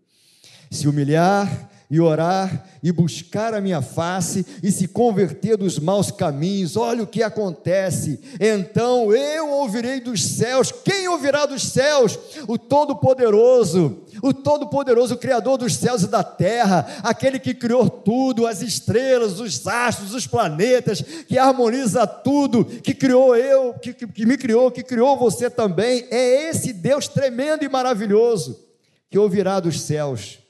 Se 0.70 0.88
humilhar 0.88 1.70
e 1.90 2.00
orar 2.00 2.66
e 2.82 2.90
buscar 2.90 3.54
a 3.54 3.60
minha 3.60 3.82
face 3.82 4.44
e 4.62 4.70
se 4.72 4.88
converter 4.88 5.56
dos 5.56 5.78
maus 5.78 6.10
caminhos. 6.10 6.76
Olha 6.76 7.02
o 7.02 7.06
que 7.06 7.22
acontece. 7.22 8.20
Então 8.40 9.12
eu 9.12 9.50
ouvirei 9.50 10.00
dos 10.00 10.22
céus. 10.22 10.72
Quem 10.72 11.08
ouvirá 11.08 11.46
dos 11.46 11.62
céus? 11.62 12.18
O 12.48 12.58
Todo-Poderoso, 12.58 14.04
o 14.22 14.32
Todo-Poderoso, 14.32 15.14
o 15.14 15.18
Criador 15.18 15.58
dos 15.58 15.76
céus 15.76 16.02
e 16.02 16.08
da 16.08 16.24
terra, 16.24 16.86
aquele 17.02 17.38
que 17.38 17.54
criou 17.54 17.88
tudo, 17.88 18.46
as 18.46 18.62
estrelas, 18.62 19.40
os 19.40 19.66
astros, 19.66 20.14
os 20.14 20.26
planetas, 20.26 21.00
que 21.00 21.38
harmoniza 21.38 22.06
tudo, 22.06 22.64
que 22.64 22.94
criou 22.94 23.36
eu, 23.36 23.74
que, 23.74 23.92
que, 23.92 24.06
que 24.06 24.26
me 24.26 24.36
criou, 24.36 24.70
que 24.70 24.82
criou 24.82 25.16
você 25.16 25.50
também. 25.50 26.06
É 26.10 26.50
esse 26.50 26.72
Deus 26.72 27.08
tremendo 27.08 27.64
e 27.64 27.68
maravilhoso 27.68 28.64
que 29.10 29.18
ouvirá 29.18 29.60
dos 29.60 29.80
céus 29.80 30.43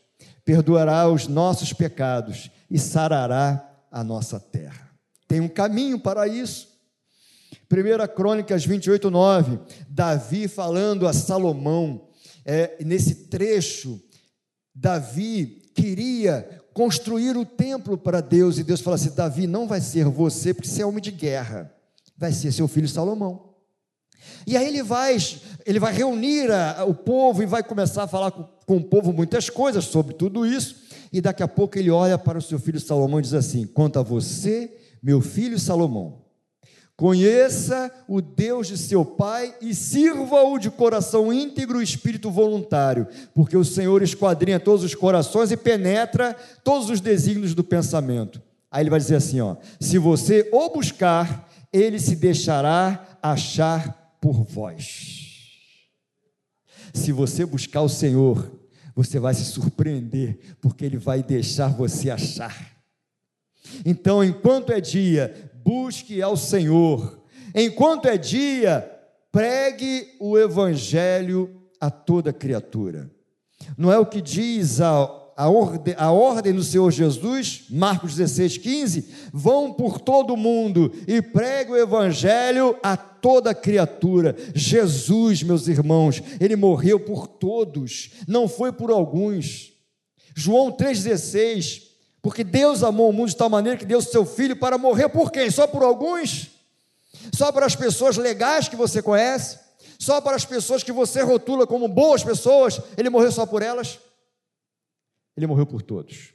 perdoará 0.45 1.09
os 1.09 1.27
nossos 1.27 1.73
pecados 1.73 2.51
e 2.71 2.79
sarará 2.79 3.67
a 3.91 4.05
nossa 4.05 4.39
terra. 4.39 4.91
Tem 5.27 5.41
um 5.41 5.49
caminho 5.49 5.99
para 5.99 6.29
isso. 6.29 6.69
1 7.71 8.15
Crônicas 8.15 8.65
28, 8.65 9.11
9, 9.11 9.59
Davi 9.89 10.49
falando 10.49 11.07
a 11.09 11.13
Salomão, 11.13 12.09
é, 12.45 12.77
nesse 12.85 13.27
trecho, 13.27 14.01
Davi 14.75 15.63
queria 15.75 16.61
construir 16.75 17.37
o 17.37 17.47
templo 17.47 17.97
para 17.97 18.21
Deus, 18.21 18.59
e 18.59 18.65
Deus 18.65 18.81
fala 18.81 18.97
assim: 18.97 19.15
Davi, 19.15 19.47
não 19.47 19.67
vai 19.67 19.81
ser 19.81 20.05
você, 20.05 20.53
porque 20.53 20.69
você 20.69 20.83
é 20.83 20.87
homem 20.87 21.01
de 21.01 21.11
guerra, 21.11 21.73
vai 22.17 22.33
ser 22.33 22.53
seu 22.53 22.69
filho 22.69 22.89
Salomão. 22.89 23.54
E 24.47 24.57
aí 24.57 24.67
ele 24.67 24.83
vai, 24.83 25.17
ele 25.65 25.79
vai 25.79 25.93
reunir 25.93 26.51
a, 26.51 26.85
o 26.85 26.95
povo 26.95 27.43
e 27.43 27.47
vai 27.47 27.63
começar 27.63 28.05
a 28.05 28.09
falar 28.09 28.31
com, 28.31 28.45
com, 28.67 28.77
o 28.77 28.85
povo 28.85 29.13
muitas 29.13 29.49
coisas 29.49 29.85
sobre 29.85 30.15
tudo 30.15 30.47
isso. 30.47 30.77
E 31.13 31.21
daqui 31.21 31.43
a 31.43 31.49
pouco 31.49 31.79
ele 31.79 31.91
olha 31.91 32.19
para 32.19 32.39
o 32.39 32.43
seu 32.43 32.59
filho 32.59 32.81
Salomão 32.81 33.19
e 33.19 33.23
diz 33.23 33.35
assim: 33.35 33.67
Quanto 33.67 33.99
a 33.99 34.03
você, 34.03 34.71
meu 35.03 35.21
filho 35.21 35.59
Salomão, 35.59 36.19
conheça 36.97 37.91
o 38.07 38.21
Deus 38.21 38.67
de 38.69 38.77
seu 38.77 39.05
pai 39.05 39.55
e 39.61 39.75
sirva-o 39.75 40.59
de 40.59 40.71
coração 40.71 41.33
íntegro 41.33 41.81
e 41.81 41.85
espírito 41.85 42.31
voluntário, 42.31 43.07
porque 43.35 43.57
o 43.57 43.65
Senhor 43.65 44.03
esquadrinha 44.03 44.61
todos 44.61 44.85
os 44.85 44.95
corações 44.95 45.51
e 45.51 45.57
penetra 45.57 46.37
todos 46.63 46.91
os 46.91 47.01
desígnios 47.01 47.55
do 47.55 47.65
pensamento. 47.65 48.41
Aí 48.71 48.83
ele 48.83 48.91
vai 48.91 48.99
dizer 48.99 49.17
assim: 49.17 49.41
ó, 49.41 49.57
se 49.81 49.99
você 49.99 50.49
o 50.53 50.69
buscar, 50.69 51.49
ele 51.73 51.99
se 51.99 52.17
deixará 52.17 53.19
achar 53.23 54.04
por 54.25 54.43
vós. 54.43 55.91
Se 56.95 57.13
você 57.13 57.45
buscar 57.45 57.83
o 57.83 57.91
Senhor, 57.91 58.59
você 58.97 59.21
vai 59.21 59.35
se 59.35 59.45
surpreender, 59.45 60.39
porque 60.63 60.83
Ele 60.83 60.97
vai 60.97 61.23
deixar 61.23 61.69
você 61.69 62.09
achar. 62.09 62.75
Então, 63.85 64.25
enquanto 64.25 64.73
é 64.73 64.81
dia, 64.81 65.53
busque 65.63 66.23
ao 66.23 66.39
Senhor. 66.39 67.23
Enquanto 67.55 68.07
é 68.07 68.17
dia, 68.17 68.91
pregue 69.31 70.17
o 70.19 70.39
Evangelho 70.39 71.63
a 71.79 71.91
toda 71.91 72.33
criatura. 72.33 73.11
Não 73.77 73.93
é 73.93 73.99
o 73.99 74.07
que 74.07 74.23
diz 74.23 74.81
a 74.81 75.05
a, 75.37 75.49
ordem, 75.49 75.95
a 75.99 76.11
ordem 76.11 76.53
do 76.53 76.63
Senhor 76.63 76.91
Jesus, 76.91 77.65
Marcos 77.69 78.15
16, 78.15 78.59
15, 78.59 79.09
vão 79.33 79.73
por 79.73 80.01
todo 80.01 80.35
o 80.35 80.37
mundo 80.37 80.93
e 81.07 81.21
pregue 81.21 81.73
o 81.73 81.77
evangelho 81.77 82.79
a 82.83 82.97
toda 82.97 83.55
criatura. 83.55 84.37
Jesus, 84.55 85.43
meus 85.43 85.67
irmãos, 85.67 86.23
ele 86.41 86.57
morreu 86.57 87.01
por 87.01 87.27
todos, 87.27 88.11
não 88.29 88.47
foi 88.47 88.73
por 88.73 88.91
alguns. 88.91 89.73
João 90.35 90.71
3,16, 90.71 91.83
porque 92.23 92.45
Deus 92.45 92.83
amou 92.83 93.11
o 93.11 93.13
mundo 93.13 93.29
de 93.29 93.37
tal 93.37 93.51
maneira 93.51 93.79
que 93.79 93.85
deu 93.85 94.01
seu 94.01 94.25
filho 94.25 94.57
para 94.57 94.79
morrer 94.79 95.09
por 95.09 95.33
quem? 95.33 95.51
Só 95.51 95.67
por 95.67 95.83
alguns? 95.83 96.51
Só 97.35 97.51
para 97.51 97.67
as 97.67 97.75
pessoas 97.75 98.17
legais 98.17 98.69
que 98.69 98.77
você 98.77 99.03
conhece? 99.03 99.59
Só 99.99 100.21
para 100.21 100.37
as 100.37 100.45
pessoas 100.45 100.83
que 100.83 100.93
você 100.93 101.23
rotula 101.23 101.67
como 101.67 101.89
boas 101.89 102.23
pessoas? 102.23 102.81
Ele 102.97 103.11
morreu 103.11 103.33
só 103.33 103.47
por 103.47 103.63
elas? 103.63 103.99
Ele 105.37 105.47
morreu 105.47 105.67
por 105.67 105.83
todos. 105.83 106.33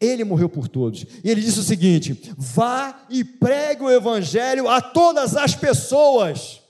Ele 0.00 0.24
morreu 0.24 0.48
por 0.48 0.68
todos. 0.68 1.04
E 1.22 1.30
ele 1.30 1.40
disse 1.40 1.60
o 1.60 1.64
seguinte: 1.64 2.34
vá 2.36 3.06
e 3.08 3.24
pregue 3.24 3.82
o 3.82 3.90
evangelho 3.90 4.68
a 4.68 4.80
todas 4.80 5.36
as 5.36 5.54
pessoas. 5.54 6.60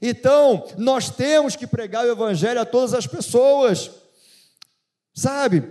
Então, 0.00 0.66
nós 0.76 1.08
temos 1.08 1.56
que 1.56 1.66
pregar 1.66 2.04
o 2.04 2.10
evangelho 2.10 2.60
a 2.60 2.66
todas 2.66 2.92
as 2.92 3.06
pessoas. 3.06 3.90
Sabe? 5.14 5.64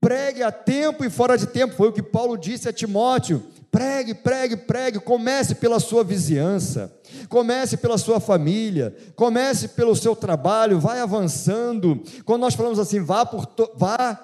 Pregue 0.00 0.42
a 0.42 0.50
tempo 0.50 1.04
e 1.04 1.10
fora 1.10 1.36
de 1.36 1.46
tempo, 1.46 1.74
foi 1.74 1.88
o 1.88 1.92
que 1.92 2.02
Paulo 2.02 2.36
disse 2.38 2.68
a 2.68 2.72
Timóteo. 2.72 3.44
Pregue, 3.70 4.14
pregue, 4.14 4.56
pregue. 4.56 5.00
Comece 5.00 5.54
pela 5.54 5.78
sua 5.78 6.02
vizinhança, 6.02 6.92
comece 7.28 7.76
pela 7.76 7.98
sua 7.98 8.18
família, 8.18 8.96
comece 9.14 9.68
pelo 9.68 9.94
seu 9.94 10.16
trabalho, 10.16 10.80
vai 10.80 11.00
avançando. 11.00 12.02
Quando 12.24 12.42
nós 12.42 12.54
falamos 12.54 12.78
assim, 12.78 13.00
vá 13.00 13.26
por 13.26 13.44
to... 13.44 13.70
vá, 13.74 14.18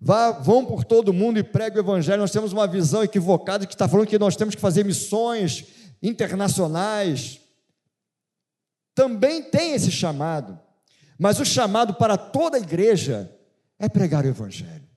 vá, 0.00 0.30
vão 0.30 0.64
por 0.64 0.84
todo 0.84 1.12
mundo 1.12 1.38
e 1.38 1.42
pregue 1.42 1.78
o 1.78 1.80
evangelho, 1.80 2.20
nós 2.20 2.30
temos 2.30 2.52
uma 2.52 2.66
visão 2.66 3.02
equivocada 3.02 3.66
que 3.66 3.74
está 3.74 3.88
falando 3.88 4.06
que 4.06 4.18
nós 4.18 4.36
temos 4.36 4.54
que 4.54 4.60
fazer 4.60 4.84
missões 4.84 5.64
internacionais. 6.00 7.40
Também 8.94 9.42
tem 9.42 9.72
esse 9.72 9.90
chamado, 9.90 10.56
mas 11.18 11.40
o 11.40 11.44
chamado 11.44 11.94
para 11.94 12.16
toda 12.16 12.58
a 12.58 12.60
igreja 12.60 13.28
é 13.76 13.88
pregar 13.88 14.24
o 14.24 14.28
evangelho, 14.28 14.88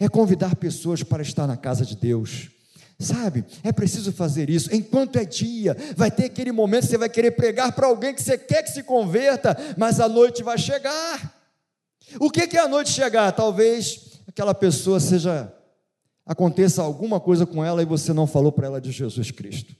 é 0.00 0.08
convidar 0.08 0.56
pessoas 0.56 1.02
para 1.02 1.22
estar 1.22 1.46
na 1.46 1.58
casa 1.58 1.84
de 1.84 1.94
Deus 1.94 2.54
Sabe, 2.98 3.44
é 3.62 3.72
preciso 3.72 4.12
fazer 4.12 4.48
isso. 4.48 4.72
Enquanto 4.74 5.16
é 5.16 5.24
dia, 5.24 5.76
vai 5.96 6.10
ter 6.10 6.26
aquele 6.26 6.52
momento 6.52 6.84
que 6.84 6.90
você 6.90 6.98
vai 6.98 7.08
querer 7.08 7.32
pregar 7.32 7.72
para 7.72 7.88
alguém 7.88 8.14
que 8.14 8.22
você 8.22 8.38
quer 8.38 8.62
que 8.62 8.70
se 8.70 8.82
converta, 8.82 9.56
mas 9.76 9.98
a 9.98 10.08
noite 10.08 10.42
vai 10.42 10.56
chegar. 10.56 11.34
O 12.20 12.30
que 12.30 12.56
é 12.56 12.60
a 12.60 12.68
noite 12.68 12.90
chegar? 12.90 13.32
Talvez 13.32 14.20
aquela 14.28 14.54
pessoa 14.54 15.00
seja 15.00 15.52
aconteça 16.24 16.82
alguma 16.82 17.20
coisa 17.20 17.44
com 17.44 17.64
ela 17.64 17.82
e 17.82 17.86
você 17.86 18.12
não 18.12 18.26
falou 18.26 18.50
para 18.50 18.66
ela 18.66 18.80
de 18.80 18.90
Jesus 18.90 19.30
Cristo. 19.30 19.74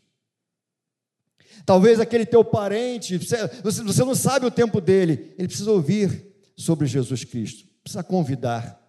Talvez 1.64 1.98
aquele 1.98 2.26
teu 2.26 2.44
parente, 2.44 3.16
você 3.16 4.04
não 4.04 4.14
sabe 4.14 4.44
o 4.44 4.50
tempo 4.50 4.80
dele, 4.80 5.34
ele 5.38 5.48
precisa 5.48 5.70
ouvir 5.70 6.34
sobre 6.56 6.86
Jesus 6.86 7.24
Cristo, 7.24 7.64
precisa 7.82 8.02
convidar. 8.02 8.83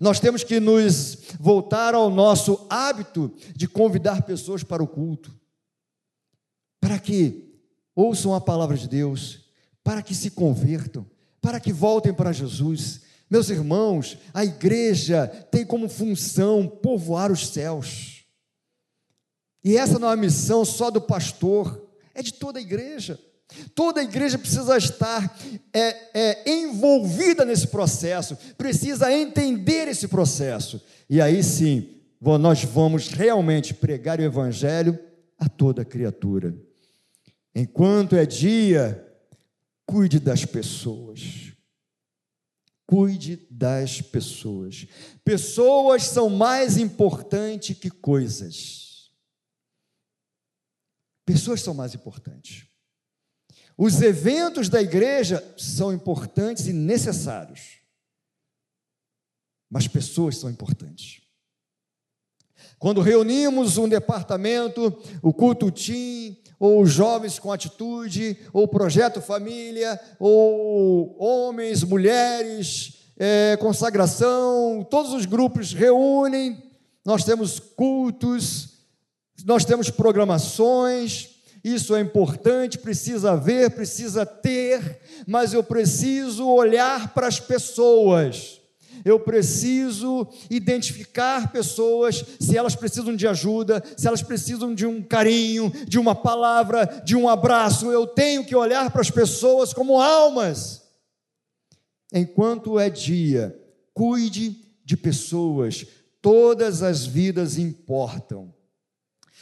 Nós 0.00 0.20
temos 0.20 0.44
que 0.44 0.60
nos 0.60 1.18
voltar 1.38 1.94
ao 1.94 2.10
nosso 2.10 2.66
hábito 2.68 3.32
de 3.54 3.66
convidar 3.66 4.22
pessoas 4.22 4.62
para 4.62 4.82
o 4.82 4.88
culto, 4.88 5.34
para 6.80 6.98
que 6.98 7.52
ouçam 7.94 8.34
a 8.34 8.40
palavra 8.40 8.76
de 8.76 8.88
Deus, 8.88 9.46
para 9.82 10.02
que 10.02 10.14
se 10.14 10.30
convertam, 10.30 11.06
para 11.40 11.60
que 11.60 11.72
voltem 11.72 12.12
para 12.12 12.32
Jesus. 12.32 13.02
Meus 13.28 13.48
irmãos, 13.48 14.18
a 14.32 14.44
igreja 14.44 15.26
tem 15.50 15.64
como 15.64 15.88
função 15.88 16.66
povoar 16.68 17.32
os 17.32 17.48
céus. 17.48 18.24
E 19.64 19.76
essa 19.76 19.98
não 19.98 20.08
é 20.08 20.10
uma 20.10 20.16
missão 20.16 20.64
só 20.64 20.90
do 20.90 21.00
pastor, 21.00 21.88
é 22.14 22.22
de 22.22 22.34
toda 22.34 22.58
a 22.58 22.62
igreja. 22.62 23.18
Toda 23.74 24.00
a 24.00 24.04
igreja 24.04 24.38
precisa 24.38 24.76
estar 24.76 25.38
é, 25.72 25.96
é, 26.14 26.50
envolvida 26.50 27.44
nesse 27.44 27.66
processo, 27.66 28.36
precisa 28.56 29.12
entender 29.12 29.88
esse 29.88 30.08
processo. 30.08 30.80
E 31.08 31.20
aí 31.20 31.42
sim, 31.42 32.00
nós 32.20 32.64
vamos 32.64 33.08
realmente 33.08 33.74
pregar 33.74 34.18
o 34.18 34.22
Evangelho 34.22 34.98
a 35.38 35.48
toda 35.48 35.84
criatura. 35.84 36.54
Enquanto 37.54 38.16
é 38.16 38.24
dia, 38.24 39.06
cuide 39.84 40.18
das 40.18 40.44
pessoas. 40.44 41.52
Cuide 42.86 43.46
das 43.50 44.00
pessoas. 44.00 44.86
Pessoas 45.24 46.04
são 46.04 46.28
mais 46.28 46.76
importantes 46.76 47.76
que 47.76 47.90
coisas. 47.90 49.10
Pessoas 51.24 51.60
são 51.60 51.74
mais 51.74 51.94
importantes. 51.94 52.66
Os 53.84 54.00
eventos 54.00 54.68
da 54.68 54.80
igreja 54.80 55.44
são 55.58 55.92
importantes 55.92 56.68
e 56.68 56.72
necessários, 56.72 57.80
mas 59.68 59.88
pessoas 59.88 60.36
são 60.38 60.48
importantes. 60.48 61.20
Quando 62.78 63.00
reunimos 63.00 63.78
um 63.78 63.88
departamento, 63.88 64.96
o 65.20 65.32
culto 65.32 65.68
team, 65.72 66.36
ou 66.60 66.86
jovens 66.86 67.40
com 67.40 67.50
atitude, 67.50 68.38
ou 68.52 68.68
projeto 68.68 69.20
família, 69.20 70.00
ou 70.16 71.20
homens, 71.20 71.82
mulheres, 71.82 73.10
é, 73.18 73.56
consagração, 73.56 74.86
todos 74.88 75.12
os 75.12 75.26
grupos 75.26 75.72
reúnem, 75.72 76.70
nós 77.04 77.24
temos 77.24 77.58
cultos, 77.58 78.78
nós 79.44 79.64
temos 79.64 79.90
programações, 79.90 81.31
isso 81.64 81.94
é 81.94 82.00
importante, 82.00 82.78
precisa 82.78 83.36
ver, 83.36 83.70
precisa 83.70 84.26
ter, 84.26 85.00
mas 85.26 85.52
eu 85.52 85.62
preciso 85.62 86.48
olhar 86.48 87.14
para 87.14 87.28
as 87.28 87.38
pessoas. 87.38 88.60
Eu 89.04 89.18
preciso 89.18 90.28
identificar 90.50 91.50
pessoas, 91.50 92.24
se 92.38 92.56
elas 92.56 92.76
precisam 92.76 93.14
de 93.14 93.26
ajuda, 93.26 93.82
se 93.96 94.06
elas 94.06 94.22
precisam 94.22 94.74
de 94.74 94.86
um 94.86 95.02
carinho, 95.02 95.72
de 95.88 95.98
uma 95.98 96.14
palavra, 96.14 97.02
de 97.04 97.16
um 97.16 97.28
abraço. 97.28 97.90
Eu 97.90 98.06
tenho 98.06 98.44
que 98.44 98.54
olhar 98.54 98.90
para 98.90 99.00
as 99.00 99.10
pessoas 99.10 99.72
como 99.72 100.00
almas. 100.00 100.82
Enquanto 102.12 102.78
é 102.78 102.90
dia, 102.90 103.58
cuide 103.94 104.56
de 104.84 104.96
pessoas, 104.96 105.86
todas 106.20 106.82
as 106.82 107.06
vidas 107.06 107.56
importam. 107.58 108.52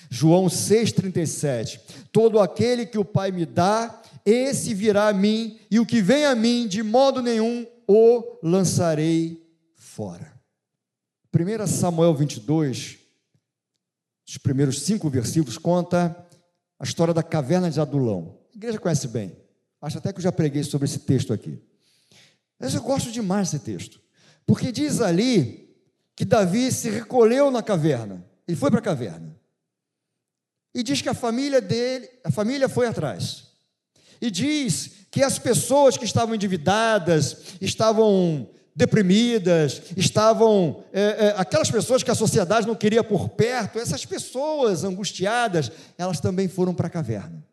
João 0.08 0.46
6,37: 0.46 1.80
Todo 2.12 2.40
aquele 2.40 2.86
que 2.86 2.98
o 2.98 3.04
Pai 3.04 3.30
me 3.30 3.44
dá, 3.44 4.00
esse 4.24 4.72
virá 4.74 5.08
a 5.08 5.12
mim, 5.12 5.58
e 5.70 5.78
o 5.80 5.86
que 5.86 6.00
vem 6.00 6.24
a 6.24 6.34
mim, 6.34 6.66
de 6.66 6.82
modo 6.82 7.20
nenhum 7.20 7.66
o 7.86 8.38
lançarei 8.42 9.44
fora. 9.74 10.32
1 11.34 11.66
Samuel 11.66 12.14
22, 12.14 12.98
os 14.28 14.38
primeiros 14.38 14.82
cinco 14.82 15.08
versículos, 15.08 15.58
conta 15.58 16.16
a 16.78 16.84
história 16.84 17.12
da 17.12 17.22
caverna 17.22 17.70
de 17.70 17.80
Adulão. 17.80 18.38
A 18.52 18.56
igreja 18.56 18.78
conhece 18.78 19.08
bem. 19.08 19.36
Acho 19.80 19.98
até 19.98 20.12
que 20.12 20.18
eu 20.18 20.22
já 20.22 20.32
preguei 20.32 20.62
sobre 20.62 20.86
esse 20.86 21.00
texto 21.00 21.32
aqui. 21.32 21.60
Mas 22.58 22.74
eu 22.74 22.82
gosto 22.82 23.10
demais 23.10 23.50
desse 23.50 23.64
texto, 23.64 24.00
porque 24.46 24.70
diz 24.70 25.00
ali 25.00 25.74
que 26.14 26.24
Davi 26.24 26.70
se 26.70 26.90
recolheu 26.90 27.50
na 27.50 27.62
caverna. 27.62 28.24
Ele 28.46 28.56
foi 28.56 28.70
para 28.70 28.80
a 28.80 28.82
caverna. 28.82 29.34
E 30.74 30.82
diz 30.82 31.02
que 31.02 31.08
a 31.08 31.14
família 31.14 31.60
dele, 31.60 32.08
a 32.24 32.30
família 32.30 32.68
foi 32.68 32.86
atrás. 32.86 33.48
E 34.20 34.30
diz 34.30 34.92
que 35.10 35.22
as 35.22 35.38
pessoas 35.38 35.96
que 35.96 36.04
estavam 36.04 36.34
endividadas, 36.34 37.56
estavam 37.60 38.48
deprimidas, 38.74 39.82
estavam 39.96 40.84
é, 40.92 41.00
é, 41.00 41.34
aquelas 41.36 41.70
pessoas 41.70 42.02
que 42.02 42.10
a 42.10 42.14
sociedade 42.14 42.66
não 42.66 42.74
queria 42.74 43.02
por 43.02 43.30
perto, 43.30 43.78
essas 43.78 44.06
pessoas 44.06 44.84
angustiadas, 44.84 45.70
elas 45.98 46.20
também 46.20 46.48
foram 46.48 46.72
para 46.72 46.86
a 46.86 46.90
caverna. 46.90 47.44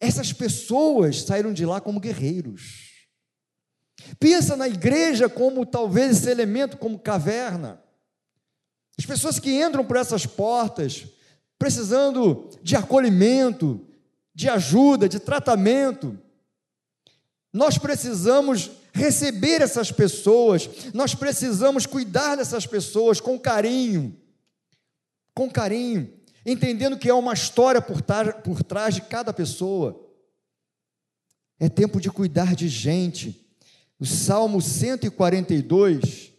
Essas 0.00 0.32
pessoas 0.32 1.22
saíram 1.22 1.52
de 1.52 1.66
lá 1.66 1.80
como 1.80 2.00
guerreiros. 2.00 2.90
Pensa 4.18 4.56
na 4.56 4.66
igreja 4.66 5.28
como 5.28 5.66
talvez 5.66 6.18
esse 6.18 6.30
elemento 6.30 6.78
como 6.78 6.98
caverna. 6.98 7.82
As 9.00 9.06
pessoas 9.06 9.38
que 9.38 9.50
entram 9.50 9.82
por 9.82 9.96
essas 9.96 10.26
portas, 10.26 11.06
precisando 11.58 12.50
de 12.62 12.76
acolhimento, 12.76 13.80
de 14.34 14.46
ajuda, 14.46 15.08
de 15.08 15.18
tratamento, 15.18 16.18
nós 17.50 17.78
precisamos 17.78 18.70
receber 18.92 19.62
essas 19.62 19.90
pessoas, 19.90 20.68
nós 20.92 21.14
precisamos 21.14 21.86
cuidar 21.86 22.36
dessas 22.36 22.66
pessoas 22.66 23.22
com 23.22 23.40
carinho, 23.40 24.14
com 25.34 25.50
carinho, 25.50 26.12
entendendo 26.44 26.98
que 26.98 27.08
há 27.08 27.14
uma 27.14 27.32
história 27.32 27.80
por, 27.80 28.02
por 28.44 28.62
trás 28.62 28.94
de 28.96 29.00
cada 29.00 29.32
pessoa. 29.32 29.98
É 31.58 31.70
tempo 31.70 32.02
de 32.02 32.10
cuidar 32.10 32.54
de 32.54 32.68
gente, 32.68 33.50
O 33.98 34.04
Salmo 34.04 34.60
142, 34.60 36.34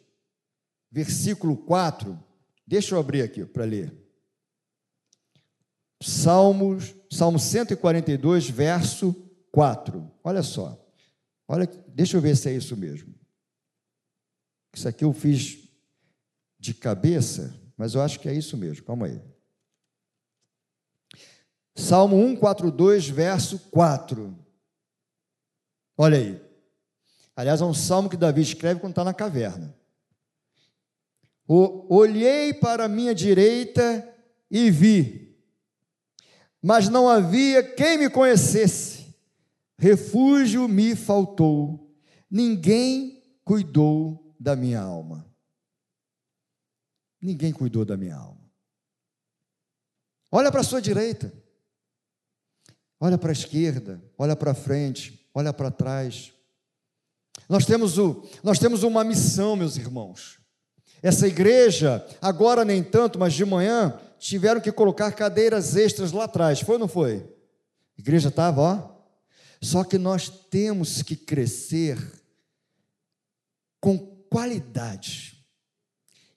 versículo 0.91 1.57
4. 1.57 2.29
Deixa 2.71 2.95
eu 2.95 2.99
abrir 3.01 3.21
aqui 3.21 3.45
para 3.45 3.65
ler. 3.65 3.93
Salmos, 6.01 6.95
Salmo 7.11 7.37
142, 7.37 8.49
verso 8.49 9.13
4. 9.51 10.09
Olha 10.23 10.41
só. 10.41 10.81
Olha, 11.49 11.67
deixa 11.89 12.15
eu 12.15 12.21
ver 12.21 12.37
se 12.37 12.49
é 12.49 12.53
isso 12.53 12.77
mesmo. 12.77 13.13
Isso 14.73 14.87
aqui 14.87 15.03
eu 15.03 15.11
fiz 15.11 15.67
de 16.57 16.73
cabeça, 16.73 17.53
mas 17.75 17.93
eu 17.93 18.01
acho 18.01 18.21
que 18.21 18.29
é 18.29 18.33
isso 18.33 18.55
mesmo. 18.55 18.85
Calma 18.85 19.07
aí. 19.07 19.21
Salmo 21.75 22.15
142, 22.15 23.09
verso 23.09 23.59
4. 23.69 24.33
Olha 25.97 26.17
aí. 26.17 26.41
Aliás, 27.35 27.59
é 27.59 27.65
um 27.65 27.73
salmo 27.73 28.09
que 28.09 28.15
Davi 28.15 28.41
escreve 28.41 28.79
quando 28.79 28.93
está 28.93 29.03
na 29.03 29.13
caverna. 29.13 29.75
Olhei 31.53 32.53
para 32.53 32.85
a 32.85 32.87
minha 32.87 33.13
direita 33.13 34.07
e 34.49 34.71
vi, 34.71 35.37
mas 36.61 36.87
não 36.87 37.09
havia 37.09 37.61
quem 37.61 37.97
me 37.97 38.09
conhecesse. 38.09 39.13
Refúgio 39.77 40.65
me 40.69 40.95
faltou, 40.95 41.93
ninguém 42.29 43.21
cuidou 43.43 44.33
da 44.39 44.55
minha 44.55 44.79
alma. 44.79 45.29
Ninguém 47.21 47.51
cuidou 47.51 47.83
da 47.83 47.97
minha 47.97 48.15
alma. 48.15 48.49
Olha 50.31 50.51
para 50.51 50.61
a 50.61 50.63
sua 50.63 50.81
direita, 50.81 51.33
olha 52.97 53.17
para 53.17 53.31
a 53.31 53.33
esquerda, 53.33 54.01
olha 54.17 54.37
para 54.37 54.53
frente, 54.53 55.29
olha 55.33 55.51
para 55.51 55.69
trás. 55.69 56.31
Nós 57.49 57.65
temos, 57.65 57.97
o, 57.97 58.25
nós 58.41 58.57
temos 58.57 58.83
uma 58.83 59.03
missão, 59.03 59.57
meus 59.57 59.75
irmãos. 59.75 60.40
Essa 61.01 61.27
igreja, 61.27 62.05
agora 62.21 62.63
nem 62.63 62.83
tanto, 62.83 63.17
mas 63.17 63.33
de 63.33 63.43
manhã, 63.43 63.99
tiveram 64.19 64.61
que 64.61 64.71
colocar 64.71 65.11
cadeiras 65.13 65.75
extras 65.75 66.11
lá 66.11 66.25
atrás. 66.25 66.61
Foi 66.61 66.75
ou 66.75 66.79
não 66.79 66.87
foi? 66.87 67.17
A 67.97 68.01
igreja 68.01 68.29
estava, 68.29 68.61
ó. 68.61 68.91
Só 69.61 69.83
que 69.83 69.97
nós 69.97 70.29
temos 70.29 71.01
que 71.01 71.15
crescer 71.15 71.97
com 73.79 73.97
qualidade. 74.29 75.37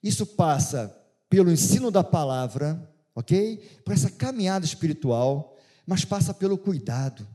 Isso 0.01 0.25
passa 0.25 0.95
pelo 1.29 1.51
ensino 1.51 1.89
da 1.89 2.03
palavra, 2.03 2.91
ok? 3.15 3.57
Por 3.83 3.93
essa 3.93 4.09
caminhada 4.09 4.65
espiritual, 4.65 5.57
mas 5.85 6.05
passa 6.05 6.33
pelo 6.33 6.57
cuidado 6.57 7.27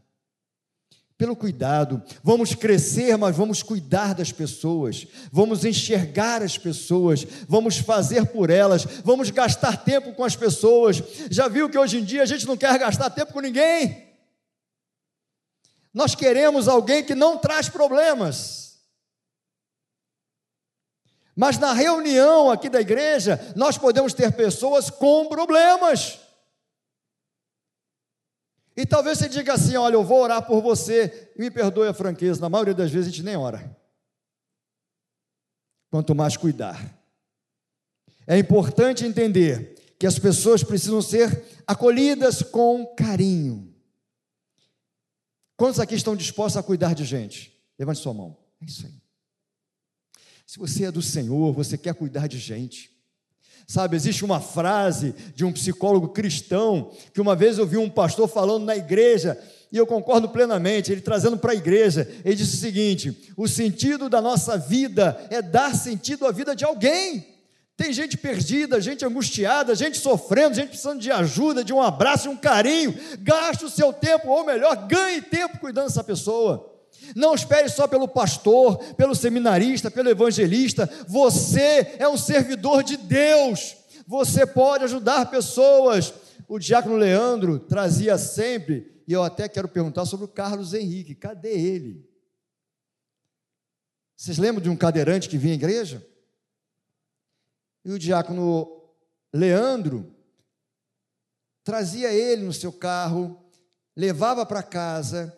pelo 1.20 1.37
cuidado. 1.37 2.02
Vamos 2.24 2.54
crescer, 2.54 3.14
mas 3.18 3.37
vamos 3.37 3.62
cuidar 3.62 4.14
das 4.14 4.33
pessoas, 4.33 5.06
vamos 5.30 5.66
enxergar 5.66 6.42
as 6.42 6.56
pessoas, 6.56 7.26
vamos 7.46 7.76
fazer 7.76 8.24
por 8.28 8.48
elas, 8.48 8.87
vamos 9.04 9.28
gastar 9.28 9.85
tempo 9.85 10.14
com 10.14 10.24
as 10.24 10.35
pessoas. 10.35 11.02
Já 11.30 11.46
viu 11.46 11.68
que 11.68 11.76
hoje 11.76 11.98
em 11.98 12.04
dia 12.04 12.22
a 12.22 12.26
gente 12.26 12.46
não 12.46 12.56
quer 12.56 12.78
gastar 12.78 13.11
tempo 13.11 13.35
com 13.35 13.40
ninguém? 13.40 14.09
Nós 15.92 16.14
queremos 16.14 16.66
alguém 16.66 17.04
que 17.04 17.14
não 17.14 17.37
traz 17.37 17.68
problemas. 17.68 18.78
Mas 21.37 21.59
na 21.59 21.74
reunião 21.74 22.50
aqui 22.50 22.70
da 22.70 22.80
igreja, 22.80 23.38
nós 23.54 23.76
podemos 23.76 24.14
ter 24.14 24.33
pessoas 24.33 24.88
com 24.88 25.28
problemas. 25.28 26.18
E 28.80 28.86
talvez 28.86 29.18
você 29.18 29.28
diga 29.28 29.52
assim: 29.52 29.76
olha, 29.76 29.94
eu 29.94 30.02
vou 30.02 30.22
orar 30.22 30.46
por 30.46 30.62
você, 30.62 31.30
me 31.36 31.50
perdoe 31.50 31.86
a 31.88 31.92
franqueza, 31.92 32.40
na 32.40 32.48
maioria 32.48 32.72
das 32.72 32.90
vezes 32.90 33.08
a 33.08 33.10
gente 33.10 33.22
nem 33.22 33.36
ora. 33.36 33.78
Quanto 35.90 36.14
mais 36.14 36.34
cuidar. 36.34 36.98
É 38.26 38.38
importante 38.38 39.04
entender 39.04 39.74
que 39.98 40.06
as 40.06 40.18
pessoas 40.18 40.64
precisam 40.64 41.02
ser 41.02 41.44
acolhidas 41.66 42.42
com 42.42 42.86
carinho. 42.96 43.74
Quantos 45.58 45.78
aqui 45.78 45.94
estão 45.94 46.16
dispostos 46.16 46.56
a 46.56 46.62
cuidar 46.62 46.94
de 46.94 47.04
gente? 47.04 47.54
Levante 47.78 48.00
sua 48.00 48.14
mão. 48.14 48.34
É 48.62 48.64
isso 48.64 48.86
aí. 48.86 48.94
Se 50.46 50.58
você 50.58 50.84
é 50.84 50.90
do 50.90 51.02
Senhor, 51.02 51.52
você 51.52 51.76
quer 51.76 51.94
cuidar 51.94 52.28
de 52.28 52.38
gente. 52.38 52.98
Sabe, 53.70 53.94
existe 53.94 54.24
uma 54.24 54.40
frase 54.40 55.14
de 55.33 55.44
um 55.44 55.52
psicólogo 55.52 56.09
cristão 56.09 56.90
que 57.14 57.20
uma 57.20 57.37
vez 57.37 57.56
eu 57.56 57.64
vi 57.64 57.76
um 57.76 57.88
pastor 57.88 58.26
falando 58.26 58.64
na 58.64 58.76
igreja, 58.76 59.38
e 59.70 59.76
eu 59.76 59.87
concordo 59.87 60.28
plenamente, 60.28 60.90
ele 60.90 61.00
trazendo 61.00 61.38
para 61.38 61.52
a 61.52 61.54
igreja, 61.54 62.11
ele 62.24 62.35
disse 62.35 62.56
o 62.56 62.59
seguinte: 62.59 63.33
o 63.37 63.46
sentido 63.46 64.09
da 64.09 64.20
nossa 64.20 64.59
vida 64.59 65.24
é 65.30 65.40
dar 65.40 65.72
sentido 65.72 66.26
à 66.26 66.33
vida 66.33 66.56
de 66.56 66.64
alguém. 66.64 67.24
Tem 67.76 67.92
gente 67.92 68.16
perdida, 68.16 68.80
gente 68.80 69.04
angustiada, 69.04 69.72
gente 69.76 69.98
sofrendo, 69.98 70.56
gente 70.56 70.70
precisando 70.70 71.00
de 71.00 71.12
ajuda, 71.12 71.62
de 71.62 71.72
um 71.72 71.80
abraço, 71.80 72.24
de 72.24 72.30
um 72.30 72.37
carinho. 72.37 72.92
Gaste 73.20 73.64
o 73.64 73.70
seu 73.70 73.92
tempo, 73.92 74.30
ou 74.30 74.44
melhor, 74.44 74.74
ganhe 74.88 75.22
tempo 75.22 75.61
cuidando 75.61 75.87
dessa 75.87 76.02
pessoa. 76.02 76.69
Não 77.14 77.35
espere 77.35 77.68
só 77.68 77.87
pelo 77.87 78.09
pastor, 78.09 78.79
pelo 78.94 79.14
seminarista, 79.14 79.90
pelo 79.90 80.09
evangelista. 80.09 80.88
Você 81.09 81.96
é 81.99 82.09
um 82.09 82.16
servidor 82.16 82.83
de 82.83 82.96
Deus. 82.96 83.77
Você 84.07 84.46
pode 84.46 84.85
ajudar 84.85 85.31
pessoas. 85.31 86.12
O 86.49 86.59
diácono 86.59 86.96
Leandro 86.96 87.59
trazia 87.59 88.18
sempre, 88.18 89.03
e 89.07 89.12
eu 89.12 89.23
até 89.23 89.49
quero 89.49 89.68
perguntar 89.68 90.05
sobre 90.05 90.25
o 90.25 90.29
Carlos 90.29 90.75
Henrique: 90.75 91.14
cadê 91.14 91.53
ele? 91.53 92.09
Vocês 94.16 94.37
lembram 94.37 94.62
de 94.62 94.68
um 94.68 94.77
cadeirante 94.77 95.29
que 95.29 95.38
vinha 95.38 95.55
à 95.55 95.57
igreja? 95.57 96.07
E 97.85 97.92
o 97.92 97.99
diácono 97.99 98.68
Leandro 99.33 100.14
trazia 101.64 102.12
ele 102.12 102.42
no 102.42 102.53
seu 102.53 102.73
carro, 102.73 103.40
levava 103.96 104.44
para 104.44 104.62
casa, 104.62 105.37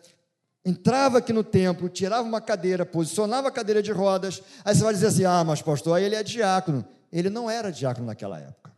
entrava 0.65 1.17
aqui 1.17 1.33
no 1.33 1.43
templo, 1.43 1.89
tirava 1.89 2.27
uma 2.27 2.41
cadeira, 2.41 2.85
posicionava 2.85 3.47
a 3.49 3.51
cadeira 3.51 3.81
de 3.81 3.91
rodas, 3.91 4.41
aí 4.63 4.75
você 4.75 4.83
vai 4.83 4.93
dizer 4.93 5.07
assim: 5.07 5.25
ah, 5.25 5.43
mas 5.43 5.61
pastor, 5.61 5.97
aí 5.97 6.03
ele 6.03 6.15
é 6.15 6.23
diácono. 6.23 6.85
Ele 7.11 7.29
não 7.29 7.49
era 7.49 7.71
diácono 7.71 8.07
naquela 8.07 8.39
época. 8.39 8.75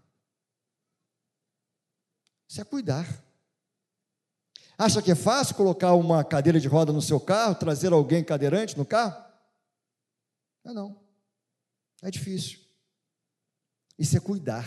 Isso 2.48 2.60
é 2.60 2.64
cuidar. 2.64 3.08
Acha 4.78 5.02
que 5.02 5.12
é 5.12 5.16
fácil 5.16 5.56
colocar 5.56 5.94
uma 5.94 6.24
cadeira 6.24 6.60
de 6.60 6.68
roda 6.68 6.92
no 6.92 7.02
seu 7.02 7.20
carro, 7.20 7.56
trazer 7.56 7.94
alguém 7.94 8.24
cadeirante 8.24 8.78
no 8.78 8.86
carro? 8.86 9.24
Não, 10.64 10.74
não. 10.74 11.00
É 12.04 12.12
difícil. 12.12 12.60
Isso 13.98 14.18
é 14.18 14.20
cuidar. 14.20 14.66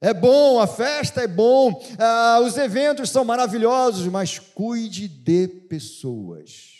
É 0.00 0.14
bom, 0.14 0.60
a 0.60 0.66
festa 0.66 1.22
é 1.22 1.26
bom, 1.26 1.82
ah, 1.98 2.40
os 2.44 2.56
eventos 2.56 3.10
são 3.10 3.24
maravilhosos, 3.24 4.06
mas 4.06 4.38
cuide 4.38 5.08
de 5.08 5.48
pessoas. 5.48 6.74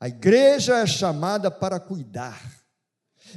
A 0.00 0.08
igreja 0.08 0.78
é 0.78 0.86
chamada 0.86 1.50
para 1.50 1.78
cuidar. 1.78 2.56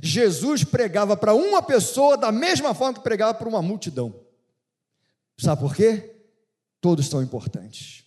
Jesus 0.01 0.63
pregava 0.63 1.15
para 1.15 1.33
uma 1.33 1.61
pessoa 1.61 2.17
da 2.17 2.31
mesma 2.31 2.73
forma 2.73 2.95
que 2.95 3.03
pregava 3.03 3.33
para 3.33 3.47
uma 3.47 3.61
multidão. 3.61 4.13
Sabe 5.37 5.61
por 5.61 5.75
quê? 5.75 6.15
Todos 6.81 7.07
são 7.07 7.21
importantes. 7.21 8.03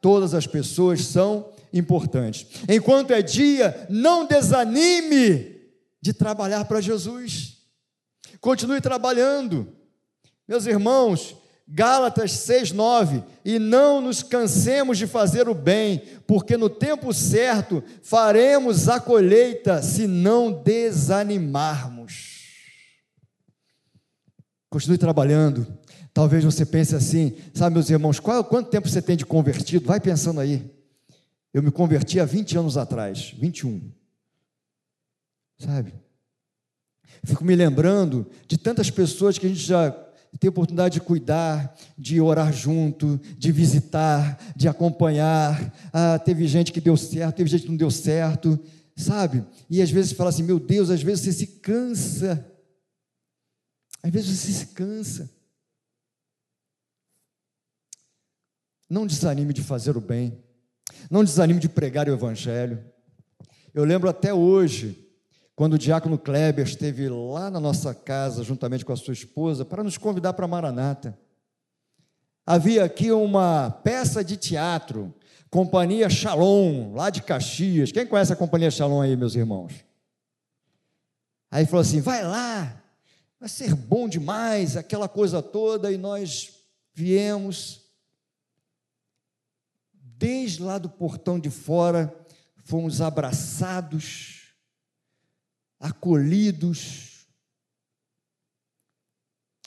Todas 0.00 0.34
as 0.34 0.46
pessoas 0.46 1.04
são 1.04 1.52
importantes. 1.72 2.46
Enquanto 2.68 3.12
é 3.12 3.22
dia, 3.22 3.86
não 3.88 4.26
desanime 4.26 5.60
de 6.00 6.12
trabalhar 6.12 6.64
para 6.66 6.80
Jesus. 6.80 7.53
Continue 8.40 8.80
trabalhando. 8.80 9.68
Meus 10.46 10.66
irmãos, 10.66 11.36
Gálatas 11.66 12.32
6:9, 12.32 13.24
e 13.44 13.58
não 13.58 14.00
nos 14.00 14.22
cansemos 14.22 14.98
de 14.98 15.06
fazer 15.06 15.48
o 15.48 15.54
bem, 15.54 16.02
porque 16.26 16.56
no 16.56 16.68
tempo 16.68 17.12
certo 17.12 17.82
faremos 18.02 18.88
a 18.88 19.00
colheita 19.00 19.82
se 19.82 20.06
não 20.06 20.52
desanimarmos. 20.52 22.34
Continue 24.68 24.98
trabalhando. 24.98 25.66
Talvez 26.12 26.44
você 26.44 26.66
pense 26.66 26.94
assim, 26.94 27.36
sabe, 27.54 27.74
meus 27.74 27.90
irmãos, 27.90 28.20
qual, 28.20 28.44
quanto 28.44 28.70
tempo 28.70 28.88
você 28.88 29.02
tem 29.02 29.16
de 29.16 29.26
convertido? 29.26 29.86
Vai 29.86 29.98
pensando 29.98 30.40
aí. 30.40 30.70
Eu 31.52 31.62
me 31.62 31.70
converti 31.70 32.20
há 32.20 32.24
20 32.24 32.58
anos 32.58 32.76
atrás, 32.76 33.34
21. 33.38 33.90
Sabe? 35.58 36.03
Fico 37.24 37.44
me 37.44 37.56
lembrando 37.56 38.26
de 38.46 38.58
tantas 38.58 38.90
pessoas 38.90 39.38
que 39.38 39.46
a 39.46 39.48
gente 39.48 39.60
já 39.60 39.90
tem 40.38 40.50
oportunidade 40.50 40.94
de 40.94 41.00
cuidar, 41.00 41.76
de 41.96 42.20
orar 42.20 42.52
junto, 42.52 43.20
de 43.38 43.52
visitar, 43.52 44.38
de 44.56 44.68
acompanhar. 44.68 45.72
Ah, 45.92 46.18
teve 46.18 46.46
gente 46.46 46.72
que 46.72 46.80
deu 46.80 46.96
certo, 46.96 47.36
teve 47.36 47.48
gente 47.48 47.62
que 47.62 47.68
não 47.70 47.76
deu 47.76 47.90
certo, 47.90 48.58
sabe? 48.96 49.44
E 49.70 49.80
às 49.80 49.90
vezes 49.90 50.12
fala 50.12 50.30
assim: 50.30 50.42
meu 50.42 50.58
Deus, 50.58 50.90
às 50.90 51.02
vezes 51.02 51.24
você 51.24 51.32
se 51.32 51.46
cansa. 51.58 52.50
Às 54.02 54.10
vezes 54.10 54.38
você 54.38 54.52
se 54.52 54.66
cansa. 54.66 55.30
Não 58.90 59.06
desanime 59.06 59.52
de 59.52 59.62
fazer 59.62 59.96
o 59.96 60.00
bem. 60.00 60.42
não 61.10 61.24
desanime 61.24 61.60
de 61.60 61.68
pregar 61.68 62.08
o 62.08 62.12
Evangelho. 62.12 62.84
Eu 63.72 63.84
lembro 63.84 64.08
até 64.08 64.32
hoje, 64.32 65.03
quando 65.56 65.74
o 65.74 65.78
diácono 65.78 66.18
Kleber 66.18 66.66
esteve 66.66 67.08
lá 67.08 67.48
na 67.50 67.60
nossa 67.60 67.94
casa, 67.94 68.42
juntamente 68.42 68.84
com 68.84 68.92
a 68.92 68.96
sua 68.96 69.12
esposa, 69.12 69.64
para 69.64 69.84
nos 69.84 69.96
convidar 69.96 70.32
para 70.32 70.48
Maranata. 70.48 71.16
Havia 72.44 72.84
aqui 72.84 73.12
uma 73.12 73.70
peça 73.70 74.24
de 74.24 74.36
teatro, 74.36 75.14
Companhia 75.48 76.10
Shalom, 76.10 76.92
lá 76.94 77.08
de 77.08 77.22
Caxias. 77.22 77.92
Quem 77.92 78.06
conhece 78.06 78.32
a 78.32 78.36
Companhia 78.36 78.70
Shalom 78.70 79.00
aí, 79.00 79.16
meus 79.16 79.36
irmãos? 79.36 79.72
Aí 81.50 81.64
falou 81.64 81.82
assim: 81.82 82.00
vai 82.00 82.24
lá, 82.24 82.82
vai 83.38 83.48
ser 83.48 83.74
bom 83.76 84.08
demais, 84.08 84.76
aquela 84.76 85.08
coisa 85.08 85.40
toda, 85.40 85.92
e 85.92 85.96
nós 85.96 86.52
viemos. 86.92 87.82
Desde 90.16 90.62
lá 90.62 90.78
do 90.78 90.88
portão 90.88 91.38
de 91.38 91.50
fora, 91.50 92.12
fomos 92.64 93.00
abraçados, 93.00 94.33
acolhidos. 95.84 97.26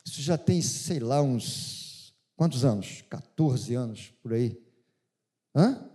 Isso 0.03 0.19
já 0.21 0.35
tem, 0.35 0.63
sei 0.63 0.99
lá, 0.99 1.21
uns 1.21 2.11
quantos 2.35 2.65
anos? 2.65 3.03
14 3.07 3.75
anos 3.75 4.13
por 4.23 4.33
aí. 4.33 4.59
Hã? 5.55 5.87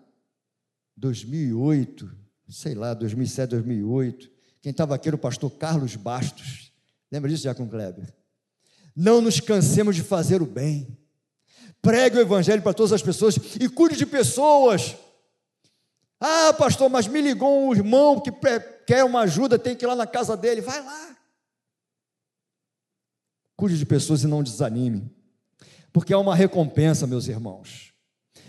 2008, 0.96 2.08
sei 2.48 2.74
lá, 2.74 2.94
2007, 2.94 3.50
2008. 3.50 4.30
Quem 4.60 4.70
estava 4.70 4.94
aqui 4.94 5.08
era 5.08 5.16
o 5.16 5.18
pastor 5.18 5.50
Carlos 5.50 5.96
Bastos. 5.96 6.72
Lembra 7.10 7.28
disso, 7.28 7.42
Jacob 7.42 7.68
Kleber? 7.68 8.14
Não 8.94 9.20
nos 9.20 9.40
cansemos 9.40 9.96
de 9.96 10.04
fazer 10.04 10.40
o 10.40 10.46
bem. 10.46 10.96
Pregue 11.80 12.18
o 12.18 12.20
evangelho 12.20 12.62
para 12.62 12.74
todas 12.74 12.92
as 12.92 13.02
pessoas 13.02 13.34
e 13.60 13.68
cuide 13.68 13.96
de 13.96 14.06
pessoas. 14.06 14.96
Ah, 16.20 16.52
pastor, 16.52 16.88
mas 16.88 17.08
me 17.08 17.20
ligou 17.20 17.66
um 17.66 17.74
irmão 17.74 18.20
que 18.20 18.30
quer 18.86 19.04
uma 19.04 19.20
ajuda, 19.20 19.58
tem 19.58 19.76
que 19.76 19.84
ir 19.84 19.88
lá 19.88 19.96
na 19.96 20.06
casa 20.06 20.36
dele. 20.36 20.60
Vai 20.60 20.82
lá. 20.82 21.16
Cuide 23.56 23.78
de 23.78 23.86
pessoas 23.86 24.22
e 24.22 24.26
não 24.26 24.42
desanime. 24.42 25.10
Porque 25.92 26.12
há 26.12 26.18
uma 26.18 26.34
recompensa, 26.34 27.06
meus 27.06 27.28
irmãos. 27.28 27.92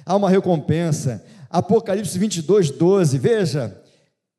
Há 0.05 0.15
uma 0.15 0.29
recompensa. 0.29 1.23
Apocalipse 1.49 2.17
22, 2.17 2.71
12. 2.71 3.17
Veja. 3.17 3.81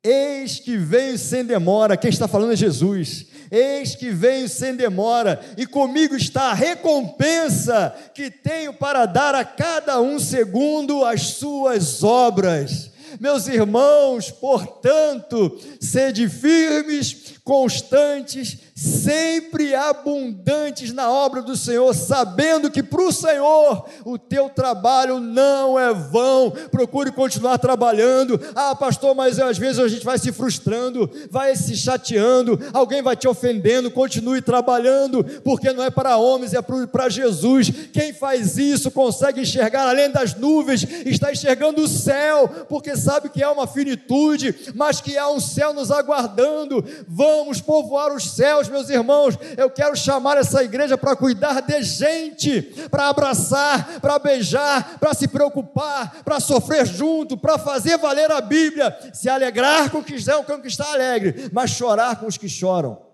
Eis 0.03 0.59
que 0.59 0.77
venho 0.77 1.17
sem 1.17 1.43
demora. 1.43 1.97
Quem 1.97 2.09
está 2.09 2.27
falando 2.27 2.53
é 2.53 2.55
Jesus. 2.55 3.27
Eis 3.49 3.95
que 3.95 4.09
venho 4.09 4.49
sem 4.49 4.75
demora, 4.75 5.39
e 5.57 5.65
comigo 5.65 6.15
está 6.15 6.51
a 6.51 6.53
recompensa 6.53 7.95
que 8.13 8.29
tenho 8.31 8.73
para 8.73 9.05
dar 9.05 9.35
a 9.35 9.45
cada 9.45 10.01
um 10.01 10.19
segundo 10.19 11.05
as 11.05 11.21
suas 11.21 12.03
obras. 12.03 12.91
Meus 13.19 13.47
irmãos, 13.47 14.31
portanto, 14.31 15.57
sede 15.79 16.27
firmes, 16.27 17.35
constantes, 17.43 18.57
sempre 18.75 19.73
abundantes 19.73 20.91
na 20.91 21.09
obra 21.09 21.41
do 21.41 21.55
Senhor, 21.55 21.95
sabendo 21.95 22.69
que 22.69 22.83
para 22.83 23.01
o 23.01 23.11
Senhor 23.11 23.85
o 24.03 24.17
teu 24.17 24.49
trabalho 24.49 25.17
não 25.21 25.79
é 25.79 25.93
vão. 25.93 26.51
Procure 26.69 27.09
continuar 27.13 27.57
trabalhando. 27.57 28.37
Ah, 28.53 28.75
pastor, 28.75 29.15
mas 29.15 29.39
às 29.39 29.57
vezes 29.57 29.79
a 29.79 29.87
gente 29.87 30.03
vai 30.03 30.19
se 30.19 30.33
frustrando, 30.33 31.09
vai 31.31 31.55
se 31.55 31.77
chateando, 31.77 32.59
alguém 32.73 33.01
vai 33.01 33.15
te 33.15 33.29
ofendendo. 33.29 33.89
Continue 33.89 34.41
trabalhando, 34.41 35.23
porque 35.41 35.71
não 35.71 35.83
é 35.83 35.89
para 35.89 36.17
homens, 36.17 36.53
é 36.53 36.61
para 36.61 37.07
Jesus. 37.07 37.71
Quem 37.93 38.11
faz 38.11 38.57
isso 38.57 38.91
consegue 38.91 39.39
enxergar 39.39 39.87
além 39.87 40.11
das 40.11 40.35
nuvens, 40.35 40.83
está 41.05 41.31
enxergando 41.31 41.81
o 41.81 41.87
céu, 41.87 42.49
porque 42.67 42.97
sabe 42.97 43.29
que 43.29 43.41
há 43.41 43.51
uma 43.51 43.67
finitude, 43.67 44.53
mas 44.75 44.99
que 44.99 45.17
há 45.17 45.29
um 45.29 45.39
céu 45.39 45.73
nos 45.73 45.91
aguardando. 45.91 46.83
Vamos 47.07 47.61
povoar 47.61 48.13
os 48.13 48.31
céus 48.31 48.64
meus 48.69 48.89
irmãos, 48.89 49.35
eu 49.57 49.69
quero 49.69 49.95
chamar 49.95 50.37
essa 50.37 50.63
igreja 50.63 50.97
para 50.97 51.15
cuidar 51.15 51.61
de 51.61 51.83
gente, 51.83 52.61
para 52.89 53.09
abraçar, 53.09 53.99
para 53.99 54.19
beijar, 54.19 54.99
para 54.99 55.13
se 55.13 55.27
preocupar, 55.27 56.23
para 56.23 56.39
sofrer 56.39 56.85
junto, 56.85 57.37
para 57.37 57.57
fazer 57.57 57.97
valer 57.97 58.31
a 58.31 58.41
Bíblia, 58.41 58.95
se 59.13 59.29
alegrar 59.29 59.89
com 59.89 60.03
que 60.03 60.15
está 60.15 60.93
alegre, 60.93 61.49
mas 61.51 61.71
chorar 61.71 62.19
com 62.19 62.27
os 62.27 62.37
que 62.37 62.49
choram. 62.49 63.05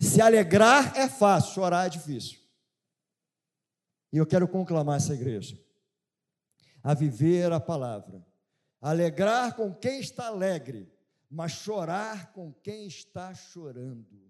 Se 0.00 0.20
alegrar 0.20 0.96
é 0.96 1.08
fácil, 1.08 1.54
chorar 1.54 1.86
é 1.86 1.90
difícil. 1.90 2.38
E 4.12 4.16
eu 4.16 4.26
quero 4.26 4.46
conclamar 4.48 4.96
essa 4.96 5.12
igreja 5.12 5.58
a 6.82 6.94
viver 6.94 7.52
a 7.52 7.60
palavra, 7.60 8.24
alegrar 8.80 9.54
com 9.54 9.74
quem 9.74 10.00
está 10.00 10.28
alegre, 10.28 10.90
mas 11.30 11.52
chorar 11.52 12.32
com 12.32 12.52
quem 12.52 12.86
está 12.86 13.34
chorando. 13.34 14.27